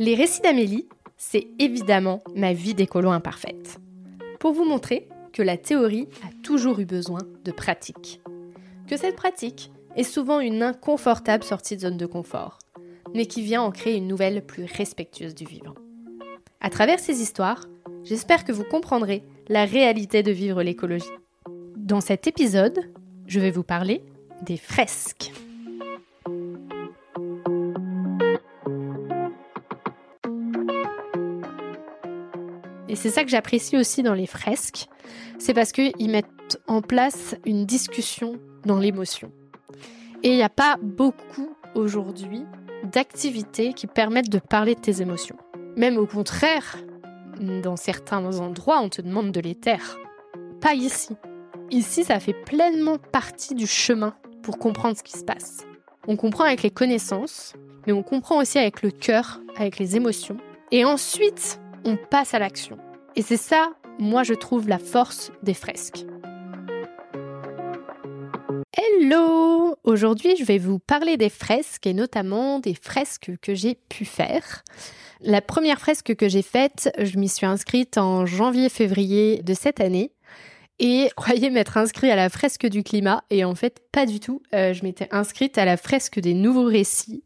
Les 0.00 0.16
récits 0.16 0.40
d'Amélie, 0.40 0.88
c'est 1.16 1.46
évidemment 1.60 2.20
ma 2.34 2.52
vie 2.52 2.74
d'écolo 2.74 3.10
imparfaite. 3.10 3.78
Pour 4.40 4.52
vous 4.52 4.64
montrer 4.64 5.08
que 5.32 5.42
la 5.42 5.56
théorie 5.56 6.08
a 6.24 6.32
toujours 6.42 6.80
eu 6.80 6.84
besoin 6.84 7.20
de 7.44 7.52
pratique. 7.52 8.20
Que 8.88 8.96
cette 8.96 9.14
pratique 9.14 9.70
est 9.94 10.02
souvent 10.02 10.40
une 10.40 10.64
inconfortable 10.64 11.44
sortie 11.44 11.76
de 11.76 11.82
zone 11.82 11.96
de 11.96 12.06
confort, 12.06 12.58
mais 13.14 13.26
qui 13.26 13.42
vient 13.42 13.62
en 13.62 13.70
créer 13.70 13.96
une 13.96 14.08
nouvelle 14.08 14.44
plus 14.44 14.64
respectueuse 14.64 15.34
du 15.36 15.44
vivant. 15.44 15.74
À 16.60 16.70
travers 16.70 16.98
ces 16.98 17.22
histoires, 17.22 17.64
j'espère 18.02 18.44
que 18.44 18.52
vous 18.52 18.64
comprendrez 18.64 19.22
la 19.48 19.64
réalité 19.64 20.24
de 20.24 20.32
vivre 20.32 20.64
l'écologie. 20.64 21.06
Dans 21.76 22.00
cet 22.00 22.26
épisode, 22.26 22.80
je 23.28 23.38
vais 23.38 23.52
vous 23.52 23.62
parler 23.62 24.02
des 24.42 24.56
fresques. 24.56 25.30
Et 32.94 32.96
c'est 32.96 33.10
ça 33.10 33.24
que 33.24 33.28
j'apprécie 33.28 33.76
aussi 33.76 34.04
dans 34.04 34.14
les 34.14 34.28
fresques, 34.28 34.86
c'est 35.40 35.52
parce 35.52 35.72
qu'ils 35.72 36.08
mettent 36.08 36.62
en 36.68 36.80
place 36.80 37.34
une 37.44 37.66
discussion 37.66 38.38
dans 38.66 38.78
l'émotion. 38.78 39.32
Et 40.22 40.28
il 40.28 40.36
n'y 40.36 40.44
a 40.44 40.48
pas 40.48 40.76
beaucoup 40.80 41.56
aujourd'hui 41.74 42.44
d'activités 42.84 43.72
qui 43.72 43.88
permettent 43.88 44.30
de 44.30 44.38
parler 44.38 44.76
de 44.76 44.80
tes 44.80 45.02
émotions. 45.02 45.34
Même 45.76 45.96
au 45.96 46.06
contraire, 46.06 46.78
dans 47.40 47.74
certains 47.74 48.38
endroits, 48.38 48.80
on 48.80 48.88
te 48.88 49.02
demande 49.02 49.32
de 49.32 49.40
les 49.40 49.56
taire. 49.56 49.98
Pas 50.60 50.74
ici. 50.74 51.16
Ici, 51.72 52.04
ça 52.04 52.20
fait 52.20 52.44
pleinement 52.44 52.98
partie 52.98 53.56
du 53.56 53.66
chemin 53.66 54.14
pour 54.44 54.56
comprendre 54.56 54.96
ce 54.96 55.02
qui 55.02 55.18
se 55.18 55.24
passe. 55.24 55.66
On 56.06 56.14
comprend 56.14 56.44
avec 56.44 56.62
les 56.62 56.70
connaissances, 56.70 57.54
mais 57.88 57.92
on 57.92 58.04
comprend 58.04 58.38
aussi 58.38 58.60
avec 58.60 58.82
le 58.82 58.92
cœur, 58.92 59.40
avec 59.56 59.80
les 59.80 59.96
émotions. 59.96 60.36
Et 60.70 60.84
ensuite, 60.84 61.58
on 61.84 61.96
passe 61.96 62.34
à 62.34 62.38
l'action. 62.38 62.78
Et 63.16 63.22
c'est 63.22 63.36
ça, 63.36 63.70
moi, 64.00 64.24
je 64.24 64.34
trouve 64.34 64.68
la 64.68 64.78
force 64.78 65.30
des 65.44 65.54
fresques. 65.54 66.04
Hello 68.76 69.76
Aujourd'hui, 69.84 70.34
je 70.36 70.44
vais 70.44 70.58
vous 70.58 70.80
parler 70.80 71.16
des 71.16 71.28
fresques 71.28 71.86
et 71.86 71.94
notamment 71.94 72.58
des 72.58 72.74
fresques 72.74 73.30
que 73.40 73.54
j'ai 73.54 73.76
pu 73.88 74.04
faire. 74.04 74.64
La 75.20 75.40
première 75.40 75.78
fresque 75.78 76.16
que 76.16 76.28
j'ai 76.28 76.42
faite, 76.42 76.90
je 76.98 77.16
m'y 77.16 77.28
suis 77.28 77.46
inscrite 77.46 77.98
en 77.98 78.26
janvier-février 78.26 79.42
de 79.42 79.54
cette 79.54 79.80
année. 79.80 80.10
Et 80.80 81.08
croyais 81.16 81.50
m'être 81.50 81.76
inscrite 81.76 82.10
à 82.10 82.16
la 82.16 82.28
fresque 82.28 82.66
du 82.66 82.82
climat 82.82 83.22
et 83.30 83.44
en 83.44 83.54
fait 83.54 83.80
pas 83.92 84.06
du 84.06 84.18
tout. 84.18 84.42
Euh, 84.56 84.72
je 84.72 84.82
m'étais 84.82 85.06
inscrite 85.12 85.56
à 85.56 85.64
la 85.64 85.76
fresque 85.76 86.18
des 86.18 86.34
nouveaux 86.34 86.64
récits 86.64 87.22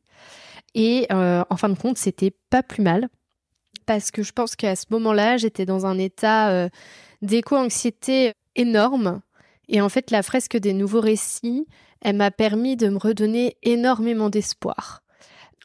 et 0.75 1.07
euh, 1.11 1.43
en 1.49 1.57
fin 1.57 1.71
de 1.71 1.79
compte 1.79 1.97
c'était 1.97 2.35
pas 2.51 2.63
plus 2.63 2.83
mal 2.83 3.09
parce 3.89 4.11
que 4.11 4.23
je 4.23 4.33
pense 4.33 4.55
qu'à 4.55 4.77
ce 4.77 4.85
moment-là 4.91 5.39
j'étais 5.39 5.65
dans 5.65 5.87
un 5.87 5.99
état 5.99 6.51
euh, 6.51 6.69
d'éco-anxiété 7.23 8.35
énorme 8.55 9.23
et 9.67 9.81
en 9.81 9.89
fait 9.89 10.11
la 10.11 10.23
fresque 10.23 10.59
des 10.59 10.75
nouveaux 10.75 11.01
récits 11.01 11.67
elle 12.03 12.17
m'a 12.17 12.31
permis 12.31 12.77
de 12.77 12.89
me 12.89 12.99
redonner 12.99 13.57
énormément 13.63 14.29
d'espoir. 14.29 15.03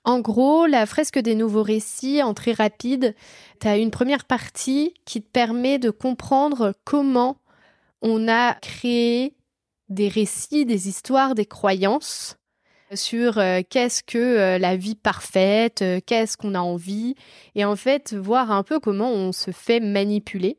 En 0.06 0.20
gros, 0.20 0.66
la 0.66 0.86
fresque 0.86 1.20
des 1.20 1.36
nouveaux 1.36 1.62
récits, 1.62 2.24
en 2.24 2.34
très 2.34 2.54
rapide, 2.54 3.14
tu 3.62 3.68
as 3.68 3.78
une 3.78 3.92
première 3.92 4.26
partie 4.26 4.96
qui 5.06 5.22
te 5.22 5.30
permet 5.30 5.78
de 5.78 5.92
comprendre 5.92 6.74
comment 6.86 7.38
on 8.02 8.28
a 8.28 8.56
créé 8.56 9.36
des 9.90 10.08
récits, 10.08 10.66
des 10.66 10.90
histoires, 10.90 11.36
des 11.36 11.46
croyances 11.46 12.38
sur 12.96 13.38
euh, 13.38 13.62
qu'est-ce 13.68 14.04
que 14.04 14.18
euh, 14.18 14.58
la 14.58 14.76
vie 14.76 14.96
parfaite, 14.96 15.82
euh, 15.82 16.00
qu'est-ce 16.06 16.38
qu'on 16.38 16.56
a 16.56 16.60
envie, 16.60 17.16
et 17.56 17.66
en 17.66 17.76
fait 17.76 18.14
voir 18.14 18.52
un 18.52 18.64
peu 18.64 18.80
comment 18.80 19.12
on 19.12 19.32
se 19.32 19.52
fait 19.52 19.80
manipuler 19.80 20.58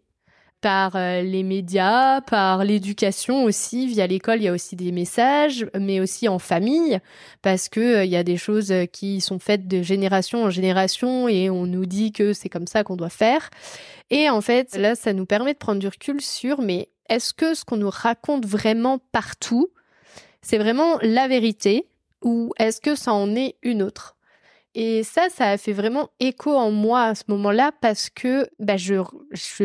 par 0.60 0.96
les 0.96 1.42
médias, 1.42 2.22
par 2.22 2.64
l'éducation 2.64 3.44
aussi. 3.44 3.86
Via 3.86 4.06
l'école, 4.06 4.38
il 4.38 4.44
y 4.44 4.48
a 4.48 4.52
aussi 4.52 4.76
des 4.76 4.92
messages, 4.92 5.66
mais 5.78 6.00
aussi 6.00 6.26
en 6.26 6.38
famille, 6.38 7.00
parce 7.42 7.68
que 7.68 8.02
il 8.02 8.10
y 8.10 8.16
a 8.16 8.22
des 8.22 8.38
choses 8.38 8.72
qui 8.90 9.20
sont 9.20 9.38
faites 9.38 9.68
de 9.68 9.82
génération 9.82 10.44
en 10.44 10.48
génération 10.48 11.28
et 11.28 11.50
on 11.50 11.66
nous 11.66 11.84
dit 11.84 12.12
que 12.12 12.32
c'est 12.32 12.48
comme 12.48 12.66
ça 12.66 12.82
qu'on 12.82 12.96
doit 12.96 13.10
faire. 13.10 13.50
Et 14.08 14.30
en 14.30 14.40
fait, 14.40 14.74
là, 14.78 14.94
ça 14.94 15.12
nous 15.12 15.26
permet 15.26 15.52
de 15.52 15.58
prendre 15.58 15.80
du 15.80 15.88
recul 15.88 16.22
sur, 16.22 16.62
mais 16.62 16.88
est-ce 17.10 17.34
que 17.34 17.52
ce 17.52 17.66
qu'on 17.66 17.76
nous 17.76 17.90
raconte 17.90 18.46
vraiment 18.46 18.98
partout, 19.12 19.68
c'est 20.40 20.56
vraiment 20.56 20.96
la 21.02 21.28
vérité? 21.28 21.86
Ou 22.24 22.52
est-ce 22.58 22.80
que 22.80 22.96
ça 22.96 23.12
en 23.12 23.36
est 23.36 23.56
une 23.62 23.82
autre? 23.82 24.16
Et 24.76 25.04
ça, 25.04 25.28
ça 25.30 25.50
a 25.50 25.56
fait 25.56 25.72
vraiment 25.72 26.08
écho 26.18 26.56
en 26.56 26.72
moi 26.72 27.04
à 27.04 27.14
ce 27.14 27.22
moment-là 27.28 27.70
parce 27.80 28.10
que 28.10 28.48
bah, 28.58 28.76
je, 28.76 29.04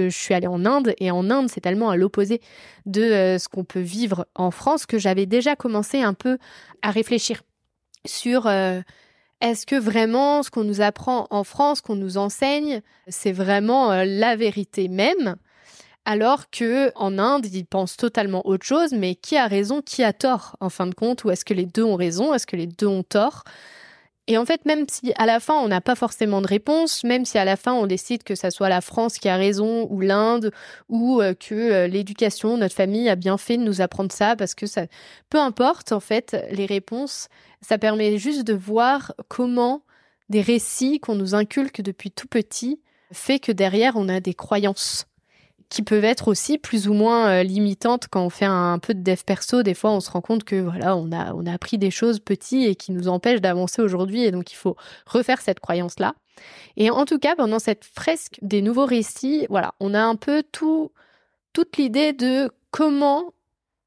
suis 0.09 0.33
allée 0.35 0.45
en 0.45 0.65
Inde 0.65 0.93
et 0.99 1.09
en 1.09 1.31
Inde, 1.31 1.49
c'est 1.49 1.61
tellement 1.61 1.89
à 1.89 1.95
l'opposé 1.95 2.41
de 2.85 3.01
euh, 3.01 3.37
ce 3.39 3.49
qu'on 3.49 3.63
peut 3.63 3.79
vivre 3.79 4.27
en 4.35 4.51
France 4.51 4.85
que 4.85 4.99
j'avais 4.99 5.25
déjà 5.25 5.55
commencé 5.55 6.01
un 6.01 6.13
peu 6.13 6.37
à 6.83 6.91
réfléchir 6.91 7.41
sur... 8.05 8.45
Euh, 8.45 8.81
est-ce 9.41 9.65
que 9.65 9.77
vraiment 9.77 10.43
ce 10.43 10.51
qu'on 10.51 10.65
nous 10.65 10.81
apprend 10.81 11.25
en 11.29 11.45
France, 11.45 11.79
qu'on 11.79 11.95
nous 11.95 12.17
enseigne, 12.17 12.81
c'est 13.07 13.31
vraiment 13.31 13.89
euh, 13.89 14.03
la 14.05 14.35
vérité 14.35 14.89
même 14.89 15.37
alors 16.05 16.49
que 16.49 16.91
en 16.95 17.19
Inde, 17.19 17.45
ils 17.45 17.65
pensent 17.65 17.97
totalement 17.97 18.45
autre 18.47 18.65
chose, 18.65 18.93
mais 18.93 19.15
qui 19.15 19.37
a 19.37 19.47
raison, 19.47 19.81
qui 19.81 20.03
a 20.03 20.13
tort 20.13 20.55
en 20.59 20.69
fin 20.69 20.87
de 20.87 20.95
compte, 20.95 21.23
ou 21.23 21.31
est-ce 21.31 21.45
que 21.45 21.53
les 21.53 21.65
deux 21.65 21.83
ont 21.83 21.95
raison, 21.95 22.33
est-ce 22.33 22.47
que 22.47 22.55
les 22.55 22.67
deux 22.67 22.87
ont 22.87 23.03
tort? 23.03 23.43
Et 24.29 24.37
en 24.37 24.45
fait, 24.45 24.63
même 24.65 24.85
si 24.87 25.11
à 25.17 25.25
la 25.25 25.39
fin 25.39 25.55
on 25.55 25.67
n'a 25.67 25.81
pas 25.81 25.95
forcément 25.95 26.39
de 26.41 26.47
réponse, 26.47 27.03
même 27.03 27.25
si 27.25 27.39
à 27.39 27.45
la 27.45 27.55
fin 27.55 27.73
on 27.73 27.87
décide 27.87 28.21
que 28.21 28.35
ça 28.35 28.51
soit 28.51 28.69
la 28.69 28.79
France 28.79 29.17
qui 29.17 29.27
a 29.27 29.35
raison 29.37 29.87
ou 29.89 30.01
l'Inde 30.01 30.51
ou 30.87 31.19
euh, 31.19 31.33
que 31.33 31.55
euh, 31.55 31.87
l'éducation, 31.87 32.55
notre 32.55 32.75
famille 32.75 33.09
a 33.09 33.15
bien 33.15 33.37
fait 33.39 33.57
de 33.57 33.63
nous 33.63 33.81
apprendre 33.81 34.11
ça 34.11 34.35
parce 34.35 34.53
que 34.53 34.67
ça, 34.67 34.83
peu 35.31 35.39
importe 35.39 35.93
en 35.93 35.99
fait 35.99 36.37
les 36.51 36.67
réponses, 36.67 37.27
ça 37.61 37.79
permet 37.79 38.19
juste 38.19 38.43
de 38.43 38.53
voir 38.53 39.13
comment 39.29 39.81
des 40.29 40.41
récits 40.41 40.99
qu'on 40.99 41.15
nous 41.15 41.33
inculque 41.33 41.81
depuis 41.81 42.11
tout 42.11 42.27
petit 42.27 42.79
fait 43.11 43.39
que 43.39 43.51
derrière 43.51 43.95
on 43.95 44.07
a 44.09 44.19
des 44.19 44.35
croyances 44.35 45.07
qui 45.69 45.83
peuvent 45.83 46.03
être 46.03 46.27
aussi 46.27 46.57
plus 46.57 46.87
ou 46.87 46.93
moins 46.93 47.29
euh, 47.29 47.43
limitantes 47.43 48.07
quand 48.09 48.25
on 48.25 48.29
fait 48.29 48.45
un, 48.45 48.79
peu 48.79 48.93
de 48.93 49.01
dev 49.01 49.21
perso. 49.23 49.61
Des 49.61 49.75
fois, 49.75 49.91
on 49.91 49.99
se 49.99 50.09
rend 50.09 50.21
compte 50.21 50.43
que 50.43 50.55
voilà, 50.55 50.95
on 50.95 51.11
a 51.11 51.33
on 51.33 51.45
a 51.45 51.53
appris 51.53 51.77
des 51.77 51.91
choses 51.91 52.19
petites 52.19 52.67
et 52.67 52.75
qui 52.75 52.91
nous 52.91 53.07
empêchent 53.07 53.41
d'avancer 53.41 53.81
aujourd'hui, 53.81 54.23
et 54.23 54.31
donc 54.31 54.51
il 54.51 54.55
faut 54.55 54.75
refaire 55.05 55.41
cette 55.41 55.59
croyance 55.59 55.99
là. 55.99 56.15
Et 56.77 56.89
en 56.89 57.05
tout 57.05 57.19
cas, 57.19 57.35
pendant 57.35 57.59
cette 57.59 57.85
fresque 57.85 58.39
des 58.41 58.61
nouveaux 58.61 58.85
récits, 58.85 59.45
voilà, 59.49 59.73
on 59.79 59.93
a 59.93 60.01
un 60.01 60.15
peu 60.15 60.43
tout 60.51 60.91
toute 61.53 61.77
l'idée 61.77 62.13
de 62.13 62.51
comment 62.71 63.33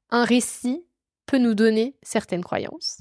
un 0.09 0.25
récit 0.25 0.83
peut 1.25 1.37
nous 1.37 1.55
donner 1.55 1.95
certaines 2.01 2.43
croyances. 2.43 2.99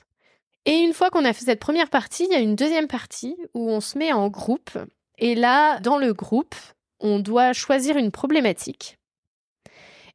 Et 0.65 0.77
une 0.79 0.93
fois 0.93 1.11
qu'on 1.11 1.25
a 1.25 1.33
fait 1.33 1.45
cette 1.45 1.61
première 1.61 1.91
partie, 1.91 2.25
il 2.25 2.33
y 2.33 2.37
a 2.37 2.41
une 2.41 2.55
deuxième 2.55 2.87
partie 2.87 3.37
où 3.53 3.69
on 3.69 3.81
se 3.81 3.99
met 3.99 4.13
en 4.13 4.29
groupe. 4.29 4.79
Et 5.19 5.35
là, 5.35 5.81
dans 5.81 5.99
le 5.99 6.15
groupe, 6.15 6.55
on 7.03 7.19
doit 7.19 7.53
choisir 7.53 7.97
une 7.97 8.11
problématique. 8.11 8.99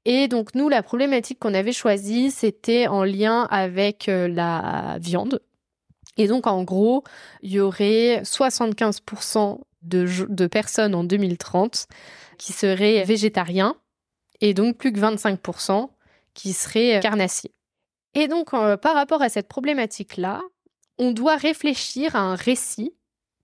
Et 0.05 0.27
donc 0.27 0.55
nous, 0.55 0.69
la 0.69 0.81
problématique 0.81 1.37
qu'on 1.39 1.53
avait 1.53 1.73
choisie, 1.73 2.31
c'était 2.31 2.87
en 2.87 3.03
lien 3.03 3.43
avec 3.51 4.07
euh, 4.07 4.27
la 4.27 4.97
viande. 5.01 5.41
Et 6.15 6.27
donc 6.27 6.47
en 6.47 6.63
gros, 6.63 7.03
il 7.41 7.51
y 7.51 7.59
aurait 7.59 8.21
75% 8.23 9.59
de, 9.83 10.47
personnes 10.47 10.95
en 10.95 11.03
2030 11.03 11.87
qui 12.37 12.53
seraient 12.53 13.03
végétariens 13.03 13.75
et 14.41 14.53
donc 14.53 14.77
plus 14.77 14.91
que 14.91 14.99
25% 14.99 15.89
qui 16.33 16.53
seraient 16.53 16.99
carnassiers. 17.01 17.51
Et 18.13 18.27
donc 18.27 18.53
euh, 18.53 18.77
par 18.77 18.95
rapport 18.95 19.21
à 19.21 19.29
cette 19.29 19.47
problématique-là, 19.47 20.41
on 20.97 21.11
doit 21.11 21.35
réfléchir 21.35 22.15
à 22.15 22.19
un 22.19 22.35
récit 22.35 22.95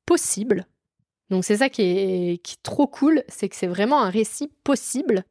possible 0.06 0.66
donc 1.30 1.46
c'est 1.46 1.58
ça 1.58 1.70
qui 1.70 1.82
est, 1.82 2.64
trop 2.64 2.88
cool, 2.88 3.24
c'est 3.28 3.50
que 3.50 3.56
c'est 3.56 3.68
vraiment 3.68 4.02
un 4.02 4.10
récit 4.10 4.52
possible 4.64 5.24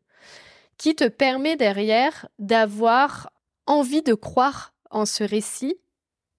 qui 0.78 0.94
te 0.96 1.06
permet 1.08 1.56
derrière 1.56 2.28
d'avoir 2.38 3.30
envie 3.66 4.02
de 4.02 4.14
croire 4.14 4.74
en 4.90 5.06
ce 5.06 5.22
récit 5.22 5.76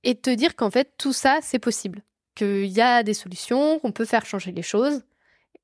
et 0.03 0.15
de 0.15 0.19
te 0.19 0.29
dire 0.29 0.55
qu'en 0.55 0.69
fait 0.69 0.93
tout 0.97 1.13
ça 1.13 1.39
c'est 1.41 1.59
possible, 1.59 2.03
qu'il 2.35 2.65
y 2.65 2.81
a 2.81 3.03
des 3.03 3.13
solutions, 3.13 3.79
qu'on 3.79 3.91
peut 3.91 4.05
faire 4.05 4.25
changer 4.25 4.51
les 4.51 4.63
choses. 4.63 5.03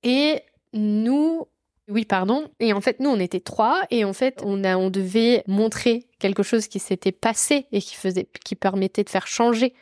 Et 0.03 0.41
nous, 0.73 1.47
oui, 1.89 2.05
pardon. 2.05 2.49
Et 2.59 2.73
en 2.73 2.81
fait, 2.81 2.99
nous, 2.99 3.09
on 3.09 3.19
était 3.19 3.39
trois, 3.39 3.81
et 3.89 4.05
en 4.05 4.13
fait, 4.13 4.41
on 4.43 4.63
a, 4.63 4.77
on 4.77 4.89
devait 4.89 5.43
montrer 5.47 6.05
quelque 6.19 6.43
chose 6.43 6.67
qui 6.67 6.79
s'était 6.79 7.11
passé 7.11 7.65
et 7.71 7.81
qui 7.81 7.95
faisait, 7.95 8.27
qui 8.45 8.55
permettait 8.55 9.03
de 9.03 9.09
faire 9.09 9.27
changer 9.27 9.73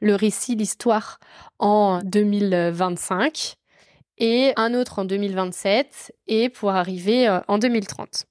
le 0.00 0.14
récit, 0.14 0.54
l'histoire 0.54 1.18
en 1.58 2.00
2025 2.04 3.56
et 4.18 4.52
un 4.56 4.74
autre 4.74 5.00
en 5.00 5.04
2027 5.04 6.14
et 6.28 6.48
pour 6.48 6.70
arriver 6.70 7.28
euh, 7.28 7.40
en 7.48 7.58
2030. 7.58 8.26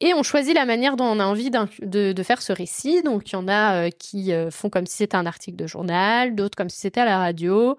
Et 0.00 0.14
on 0.14 0.22
choisit 0.22 0.54
la 0.54 0.64
manière 0.64 0.96
dont 0.96 1.04
on 1.04 1.20
a 1.20 1.24
envie 1.24 1.50
de, 1.50 2.22
faire 2.22 2.42
ce 2.42 2.52
récit. 2.52 3.02
Donc 3.02 3.30
il 3.30 3.32
y 3.34 3.36
en 3.36 3.48
a 3.48 3.86
euh, 3.86 3.90
qui 3.90 4.32
euh, 4.32 4.50
font 4.50 4.70
comme 4.70 4.86
si 4.86 4.96
c'était 4.96 5.16
un 5.16 5.26
article 5.26 5.56
de 5.56 5.66
journal, 5.66 6.34
d'autres 6.34 6.56
comme 6.56 6.70
si 6.70 6.78
c'était 6.78 7.00
à 7.00 7.04
la 7.04 7.18
radio, 7.18 7.76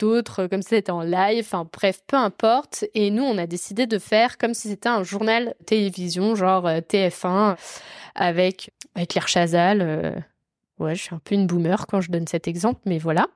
d'autres 0.00 0.46
comme 0.46 0.62
si 0.62 0.70
c'était 0.70 0.90
en 0.90 1.02
live, 1.02 1.44
enfin 1.46 1.68
bref, 1.72 2.00
peu 2.06 2.16
importe. 2.16 2.84
Et 2.94 3.10
nous, 3.10 3.22
on 3.22 3.38
a 3.38 3.46
décidé 3.46 3.86
de 3.86 3.98
faire 3.98 4.38
comme 4.38 4.54
si 4.54 4.68
c'était 4.68 4.88
un 4.88 5.04
journal 5.04 5.54
télévision, 5.66 6.34
genre 6.34 6.66
TF1, 6.66 7.56
avec, 8.14 8.70
avec 8.96 9.10
Claire 9.10 9.28
Chazal. 9.28 10.24
Ouais, 10.80 10.94
je 10.94 11.02
suis 11.02 11.14
un 11.14 11.20
peu 11.22 11.34
une 11.34 11.46
boomer 11.46 11.86
quand 11.86 12.00
je 12.00 12.10
donne 12.10 12.26
cet 12.26 12.48
exemple, 12.48 12.80
mais 12.86 12.98
voilà. 12.98 13.26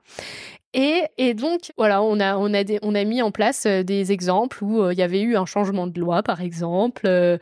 Et, 0.77 1.33
donc, 1.35 1.71
voilà, 1.77 2.01
on 2.01 2.19
a, 2.19 2.35
on, 2.35 2.53
a 2.53 2.63
on 2.81 2.95
a 2.95 3.03
mis 3.05 3.21
en 3.21 3.31
place 3.31 3.65
euh, 3.65 3.83
des 3.83 4.11
exemples 4.11 4.61
où 4.61 4.81
euh, 4.81 4.91
il 4.91 4.99
y 4.99 5.03
avait 5.03 5.21
eu 5.21 5.37
un 5.37 5.45
changement 5.45 5.87
de 5.87 5.97
loi, 5.97 6.21
par 6.21 6.41
exemple, 6.41 7.03
euh, 7.05 7.37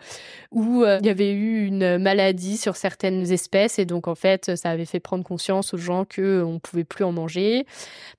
où 0.52 0.84
il 0.86 1.06
y 1.06 1.10
avait 1.10 1.32
eu 1.32 1.66
une 1.66 1.98
maladie 1.98 2.58
sur 2.58 2.76
certaines 2.76 3.32
espèces, 3.32 3.80
et 3.80 3.86
donc, 3.86 4.08
en 4.08 4.14
fait, 4.14 4.56
ça 4.56 4.70
avait 4.70 4.86
fait 4.86 5.00
prendre 5.00 5.24
conscience 5.24 5.74
aux 5.74 5.78
gens 5.78 6.06
qu'on 6.06 6.54
ne 6.54 6.60
pouvait 6.60 6.84
plus 6.84 7.04
en 7.04 7.12
manger. 7.12 7.66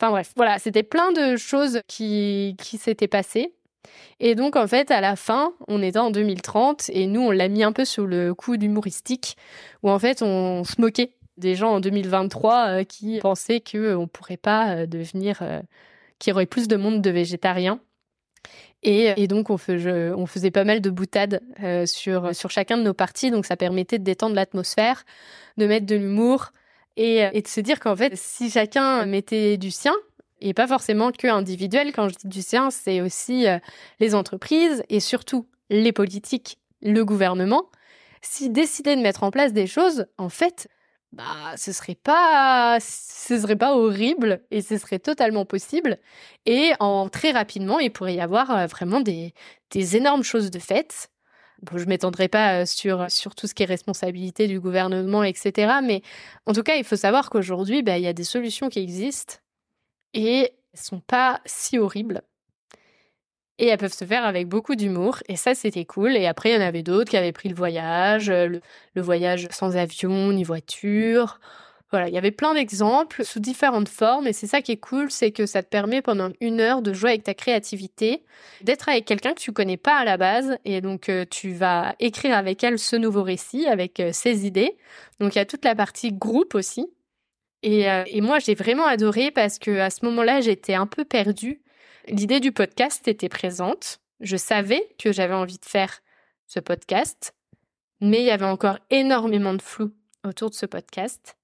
Enfin, 0.00 0.10
bref, 0.10 0.32
voilà, 0.34 0.58
c'était 0.58 0.82
plein 0.82 1.12
de 1.12 1.36
choses 1.36 1.80
qui, 1.86 2.56
qui 2.58 2.76
s'étaient 2.76 3.06
passées. 3.06 3.52
Et 4.18 4.34
donc, 4.34 4.56
en 4.56 4.66
fait, 4.66 4.90
à 4.90 5.00
la 5.00 5.14
fin, 5.14 5.52
on 5.68 5.80
était 5.80 5.98
en 6.00 6.10
2030, 6.10 6.90
et 6.92 7.06
nous, 7.06 7.20
on 7.20 7.30
l'a 7.30 7.46
mis 7.46 7.62
un 7.62 7.72
peu 7.72 7.84
sur 7.84 8.06
le 8.06 8.34
coup 8.34 8.56
d'humoristique, 8.56 9.36
où 9.84 9.90
en 9.90 9.98
fait, 10.00 10.22
on 10.22 10.64
se 10.64 10.80
moquait 10.80 11.12
des 11.36 11.54
gens 11.54 11.72
en 11.74 11.80
2023 11.80 12.66
euh, 12.68 12.84
qui 12.84 13.18
pensaient 13.20 13.60
qu'on 13.60 13.78
euh, 13.78 13.98
ne 13.98 14.06
pourrait 14.06 14.36
pas 14.36 14.74
euh, 14.74 14.86
devenir, 14.86 15.42
qu'il 16.18 16.30
y 16.30 16.34
aurait 16.34 16.46
plus 16.46 16.68
de 16.68 16.76
monde 16.76 17.02
de 17.02 17.10
végétariens. 17.10 17.80
Et, 18.86 19.26
donc, 19.28 19.48
on, 19.48 19.56
faisait 19.56 20.50
pas 20.50 20.64
mal 20.64 20.82
de 20.82 20.90
boutades 20.90 21.40
sur, 21.86 22.34
chacun 22.50 22.76
de 22.76 22.82
nos 22.82 22.92
parties. 22.92 23.30
Donc, 23.30 23.46
ça 23.46 23.56
permettait 23.56 23.98
de 23.98 24.04
détendre 24.04 24.34
l'atmosphère, 24.34 25.04
de 25.56 25.66
mettre 25.66 25.86
de 25.86 25.96
l'humour 25.96 26.52
et, 26.98 27.30
de 27.30 27.48
se 27.48 27.60
dire 27.60 27.80
qu'en 27.80 27.96
fait, 27.96 28.14
si 28.14 28.50
chacun 28.50 29.06
mettait 29.06 29.56
du 29.56 29.70
sien, 29.70 29.94
et 30.42 30.52
pas 30.52 30.66
forcément 30.66 31.12
que 31.12 31.26
individuel, 31.26 31.92
quand 31.94 32.10
je 32.10 32.16
dis 32.16 32.28
du 32.28 32.42
sien, 32.42 32.70
c'est 32.70 33.00
aussi 33.00 33.46
les 34.00 34.14
entreprises 34.14 34.84
et 34.90 35.00
surtout 35.00 35.48
les 35.70 35.92
politiques, 35.92 36.58
le 36.82 37.06
gouvernement, 37.06 37.70
s'ils 38.20 38.52
décidaient 38.52 38.96
de 38.96 39.00
mettre 39.00 39.22
en 39.22 39.30
place 39.30 39.54
des 39.54 39.66
choses, 39.66 40.04
en 40.18 40.28
fait, 40.28 40.68
bah 41.14 41.56
ce 41.56 41.72
serait 41.72 41.94
pas 41.94 42.78
ce 42.80 43.38
serait 43.38 43.56
pas 43.56 43.76
horrible 43.76 44.42
et 44.50 44.62
ce 44.62 44.76
serait 44.78 44.98
totalement 44.98 45.44
possible 45.44 45.98
et 46.44 46.72
en 46.80 47.08
très 47.08 47.30
rapidement 47.30 47.78
il 47.78 47.92
pourrait 47.92 48.14
y 48.16 48.20
avoir 48.20 48.50
euh, 48.50 48.66
vraiment 48.66 49.00
des, 49.00 49.32
des 49.70 49.96
énormes 49.96 50.24
choses 50.24 50.50
de 50.50 50.58
faites. 50.58 51.10
Bon 51.62 51.78
je 51.78 51.86
m'étendrai 51.86 52.28
pas 52.28 52.62
euh, 52.62 52.66
sur 52.66 53.10
sur 53.10 53.34
tout 53.34 53.46
ce 53.46 53.54
qui 53.54 53.62
est 53.62 53.66
responsabilité 53.66 54.48
du 54.48 54.60
gouvernement 54.60 55.22
etc 55.24 55.74
mais 55.82 56.02
en 56.46 56.52
tout 56.52 56.62
cas 56.64 56.76
il 56.76 56.84
faut 56.84 56.96
savoir 56.96 57.30
qu'aujourd'hui 57.30 57.82
bah, 57.82 57.96
il 57.98 58.04
y 58.04 58.08
a 58.08 58.12
des 58.12 58.24
solutions 58.24 58.68
qui 58.68 58.80
existent 58.80 59.36
et 60.14 60.52
elles 60.72 60.80
sont 60.80 61.00
pas 61.00 61.40
si 61.46 61.78
horribles 61.78 62.22
et 63.58 63.66
elles 63.66 63.78
peuvent 63.78 63.92
se 63.92 64.04
faire 64.04 64.24
avec 64.24 64.48
beaucoup 64.48 64.74
d'humour. 64.74 65.18
Et 65.28 65.36
ça, 65.36 65.54
c'était 65.54 65.84
cool. 65.84 66.16
Et 66.16 66.26
après, 66.26 66.50
il 66.50 66.54
y 66.54 66.58
en 66.58 66.66
avait 66.66 66.82
d'autres 66.82 67.10
qui 67.10 67.16
avaient 67.16 67.32
pris 67.32 67.48
le 67.48 67.54
voyage, 67.54 68.28
euh, 68.28 68.60
le, 68.94 69.02
voyage 69.02 69.46
sans 69.50 69.76
avion 69.76 70.32
ni 70.32 70.42
voiture. 70.42 71.38
Voilà, 71.90 72.08
il 72.08 72.14
y 72.14 72.18
avait 72.18 72.32
plein 72.32 72.54
d'exemples 72.54 73.24
sous 73.24 73.38
différentes 73.38 73.88
formes. 73.88 74.26
Et 74.26 74.32
c'est 74.32 74.48
ça 74.48 74.60
qui 74.60 74.72
est 74.72 74.78
cool, 74.78 75.10
c'est 75.12 75.30
que 75.30 75.46
ça 75.46 75.62
te 75.62 75.68
permet 75.68 76.02
pendant 76.02 76.30
une 76.40 76.60
heure 76.60 76.82
de 76.82 76.92
jouer 76.92 77.10
avec 77.10 77.22
ta 77.22 77.34
créativité, 77.34 78.24
d'être 78.62 78.88
avec 78.88 79.04
quelqu'un 79.04 79.34
que 79.34 79.40
tu 79.40 79.52
connais 79.52 79.76
pas 79.76 79.98
à 79.98 80.04
la 80.04 80.16
base. 80.16 80.56
Et 80.64 80.80
donc, 80.80 81.08
euh, 81.08 81.24
tu 81.30 81.52
vas 81.52 81.94
écrire 82.00 82.36
avec 82.36 82.64
elle 82.64 82.80
ce 82.80 82.96
nouveau 82.96 83.22
récit, 83.22 83.66
avec 83.66 84.00
euh, 84.00 84.10
ses 84.12 84.46
idées. 84.46 84.76
Donc, 85.20 85.36
il 85.36 85.38
y 85.38 85.42
a 85.42 85.46
toute 85.46 85.64
la 85.64 85.76
partie 85.76 86.12
groupe 86.12 86.56
aussi. 86.56 86.92
Et, 87.62 87.86
et 88.08 88.20
moi, 88.20 88.40
j'ai 88.40 88.54
vraiment 88.54 88.84
adoré 88.84 89.30
parce 89.30 89.58
que 89.58 89.78
à 89.78 89.88
ce 89.88 90.04
moment-là, 90.04 90.42
j'étais 90.42 90.74
un 90.74 90.86
peu 90.86 91.02
perdue 91.02 91.63
L'idée 92.08 92.40
du 92.40 92.52
podcast 92.52 93.08
était 93.08 93.30
présente. 93.30 94.00
Je 94.20 94.36
savais 94.36 94.94
que 94.98 95.10
j'avais 95.10 95.34
envie 95.34 95.58
de 95.58 95.64
faire 95.64 96.02
ce 96.46 96.60
podcast, 96.60 97.34
mais 98.00 98.20
il 98.20 98.26
y 98.26 98.30
avait 98.30 98.44
encore 98.44 98.78
énormément 98.90 99.54
de 99.54 99.62
flou 99.62 99.90
autour 100.22 100.50
de 100.50 100.54
ce 100.54 100.66
podcast. 100.66 101.38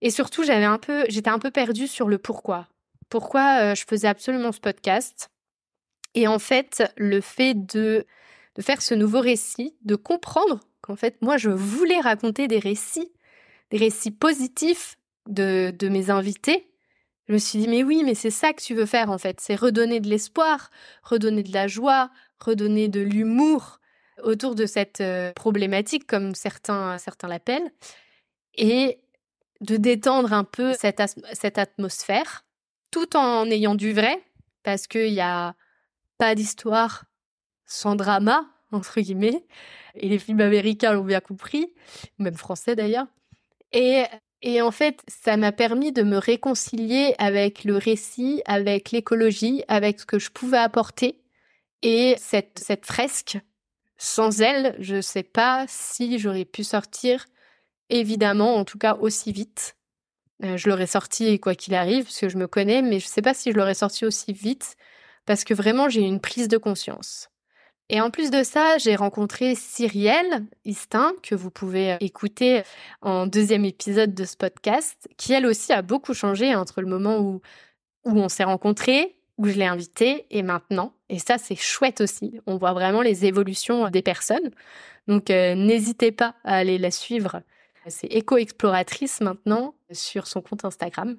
Et 0.00 0.10
surtout, 0.10 0.42
j'avais 0.42 0.64
un 0.64 0.78
peu, 0.78 1.04
j'étais 1.08 1.30
un 1.30 1.38
peu 1.38 1.52
perdue 1.52 1.86
sur 1.86 2.08
le 2.08 2.18
pourquoi. 2.18 2.66
Pourquoi 3.08 3.60
euh, 3.60 3.74
je 3.76 3.84
faisais 3.86 4.08
absolument 4.08 4.50
ce 4.50 4.58
podcast? 4.58 5.30
Et 6.14 6.26
en 6.26 6.40
fait, 6.40 6.82
le 6.96 7.20
fait 7.20 7.54
de, 7.54 8.04
de 8.56 8.62
faire 8.62 8.82
ce 8.82 8.94
nouveau 8.94 9.20
récit, 9.20 9.76
de 9.82 9.94
comprendre 9.94 10.58
qu'en 10.80 10.96
fait, 10.96 11.22
moi, 11.22 11.36
je 11.36 11.50
voulais 11.50 12.00
raconter 12.00 12.48
des 12.48 12.58
récits, 12.58 13.12
des 13.70 13.78
récits 13.78 14.10
positifs 14.10 14.96
de, 15.28 15.72
de 15.78 15.88
mes 15.88 16.10
invités, 16.10 16.73
je 17.28 17.32
me 17.32 17.38
suis 17.38 17.58
dit, 17.58 17.68
mais 17.68 17.82
oui, 17.82 18.02
mais 18.04 18.14
c'est 18.14 18.30
ça 18.30 18.52
que 18.52 18.62
tu 18.62 18.74
veux 18.74 18.86
faire 18.86 19.10
en 19.10 19.18
fait, 19.18 19.40
c'est 19.40 19.54
redonner 19.54 20.00
de 20.00 20.08
l'espoir, 20.08 20.70
redonner 21.02 21.42
de 21.42 21.52
la 21.52 21.66
joie, 21.66 22.10
redonner 22.38 22.88
de 22.88 23.00
l'humour 23.00 23.80
autour 24.22 24.54
de 24.54 24.66
cette 24.66 25.00
euh, 25.00 25.32
problématique, 25.32 26.06
comme 26.06 26.34
certains, 26.34 26.98
certains 26.98 27.28
l'appellent, 27.28 27.70
et 28.54 29.00
de 29.60 29.76
détendre 29.76 30.32
un 30.32 30.44
peu 30.44 30.74
cette, 30.74 31.58
atmosphère, 31.58 32.44
tout 32.90 33.16
en 33.16 33.50
ayant 33.50 33.74
du 33.74 33.92
vrai, 33.92 34.22
parce 34.62 34.86
qu'il 34.86 35.12
n'y 35.12 35.20
a 35.20 35.54
pas 36.18 36.34
d'histoire 36.34 37.04
sans 37.66 37.96
drama, 37.96 38.46
entre 38.72 39.00
guillemets, 39.00 39.44
et 39.94 40.08
les 40.08 40.18
films 40.18 40.40
américains 40.40 40.92
l'ont 40.92 41.04
bien 41.04 41.20
compris, 41.20 41.72
même 42.18 42.34
français 42.34 42.76
d'ailleurs. 42.76 43.06
Et 43.72 44.04
et 44.46 44.60
en 44.60 44.70
fait, 44.70 45.00
ça 45.08 45.38
m'a 45.38 45.52
permis 45.52 45.90
de 45.90 46.02
me 46.02 46.18
réconcilier 46.18 47.14
avec 47.16 47.64
le 47.64 47.78
récit, 47.78 48.42
avec 48.44 48.90
l'écologie, 48.90 49.64
avec 49.68 49.98
ce 49.98 50.04
que 50.04 50.18
je 50.18 50.30
pouvais 50.30 50.58
apporter. 50.58 51.18
Et 51.80 52.14
cette, 52.18 52.58
cette 52.58 52.84
fresque, 52.84 53.38
sans 53.96 54.42
elle, 54.42 54.76
je 54.80 54.96
ne 54.96 55.00
sais 55.00 55.22
pas 55.22 55.64
si 55.66 56.18
j'aurais 56.18 56.44
pu 56.44 56.62
sortir, 56.62 57.24
évidemment, 57.88 58.56
en 58.56 58.66
tout 58.66 58.76
cas 58.76 58.96
aussi 58.96 59.32
vite. 59.32 59.76
Euh, 60.42 60.58
je 60.58 60.68
l'aurais 60.68 60.86
sorti 60.86 61.40
quoi 61.40 61.54
qu'il 61.54 61.74
arrive, 61.74 62.04
parce 62.04 62.18
que 62.18 62.28
je 62.28 62.36
me 62.36 62.46
connais, 62.46 62.82
mais 62.82 63.00
je 63.00 63.06
ne 63.06 63.10
sais 63.10 63.22
pas 63.22 63.32
si 63.32 63.50
je 63.50 63.56
l'aurais 63.56 63.72
sorti 63.72 64.04
aussi 64.04 64.34
vite, 64.34 64.76
parce 65.24 65.44
que 65.44 65.54
vraiment 65.54 65.88
j'ai 65.88 66.02
une 66.02 66.20
prise 66.20 66.48
de 66.48 66.58
conscience. 66.58 67.30
Et 67.90 68.00
en 68.00 68.10
plus 68.10 68.30
de 68.30 68.42
ça, 68.42 68.78
j'ai 68.78 68.96
rencontré 68.96 69.54
Cyrielle 69.54 70.46
Istin, 70.64 71.12
que 71.22 71.34
vous 71.34 71.50
pouvez 71.50 71.92
euh, 71.92 71.96
écouter 72.00 72.62
en 73.02 73.26
deuxième 73.26 73.64
épisode 73.64 74.14
de 74.14 74.24
ce 74.24 74.36
podcast, 74.36 75.08
qui 75.18 75.34
elle 75.34 75.46
aussi 75.46 75.72
a 75.72 75.82
beaucoup 75.82 76.14
changé 76.14 76.54
entre 76.54 76.80
le 76.80 76.86
moment 76.86 77.18
où, 77.18 77.42
où 78.04 78.18
on 78.18 78.28
s'est 78.30 78.44
rencontrés, 78.44 79.16
où 79.36 79.48
je 79.48 79.58
l'ai 79.58 79.66
invitée, 79.66 80.26
et 80.30 80.42
maintenant. 80.42 80.94
Et 81.10 81.18
ça, 81.18 81.36
c'est 81.36 81.56
chouette 81.56 82.00
aussi. 82.00 82.40
On 82.46 82.56
voit 82.56 82.72
vraiment 82.72 83.02
les 83.02 83.26
évolutions 83.26 83.90
des 83.90 84.02
personnes. 84.02 84.50
Donc, 85.06 85.28
euh, 85.28 85.54
n'hésitez 85.54 86.10
pas 86.10 86.34
à 86.44 86.56
aller 86.56 86.78
la 86.78 86.90
suivre. 86.90 87.42
C'est 87.86 88.06
éco-exploratrice 88.06 89.20
maintenant 89.20 89.74
sur 89.92 90.26
son 90.26 90.40
compte 90.40 90.64
Instagram. 90.64 91.18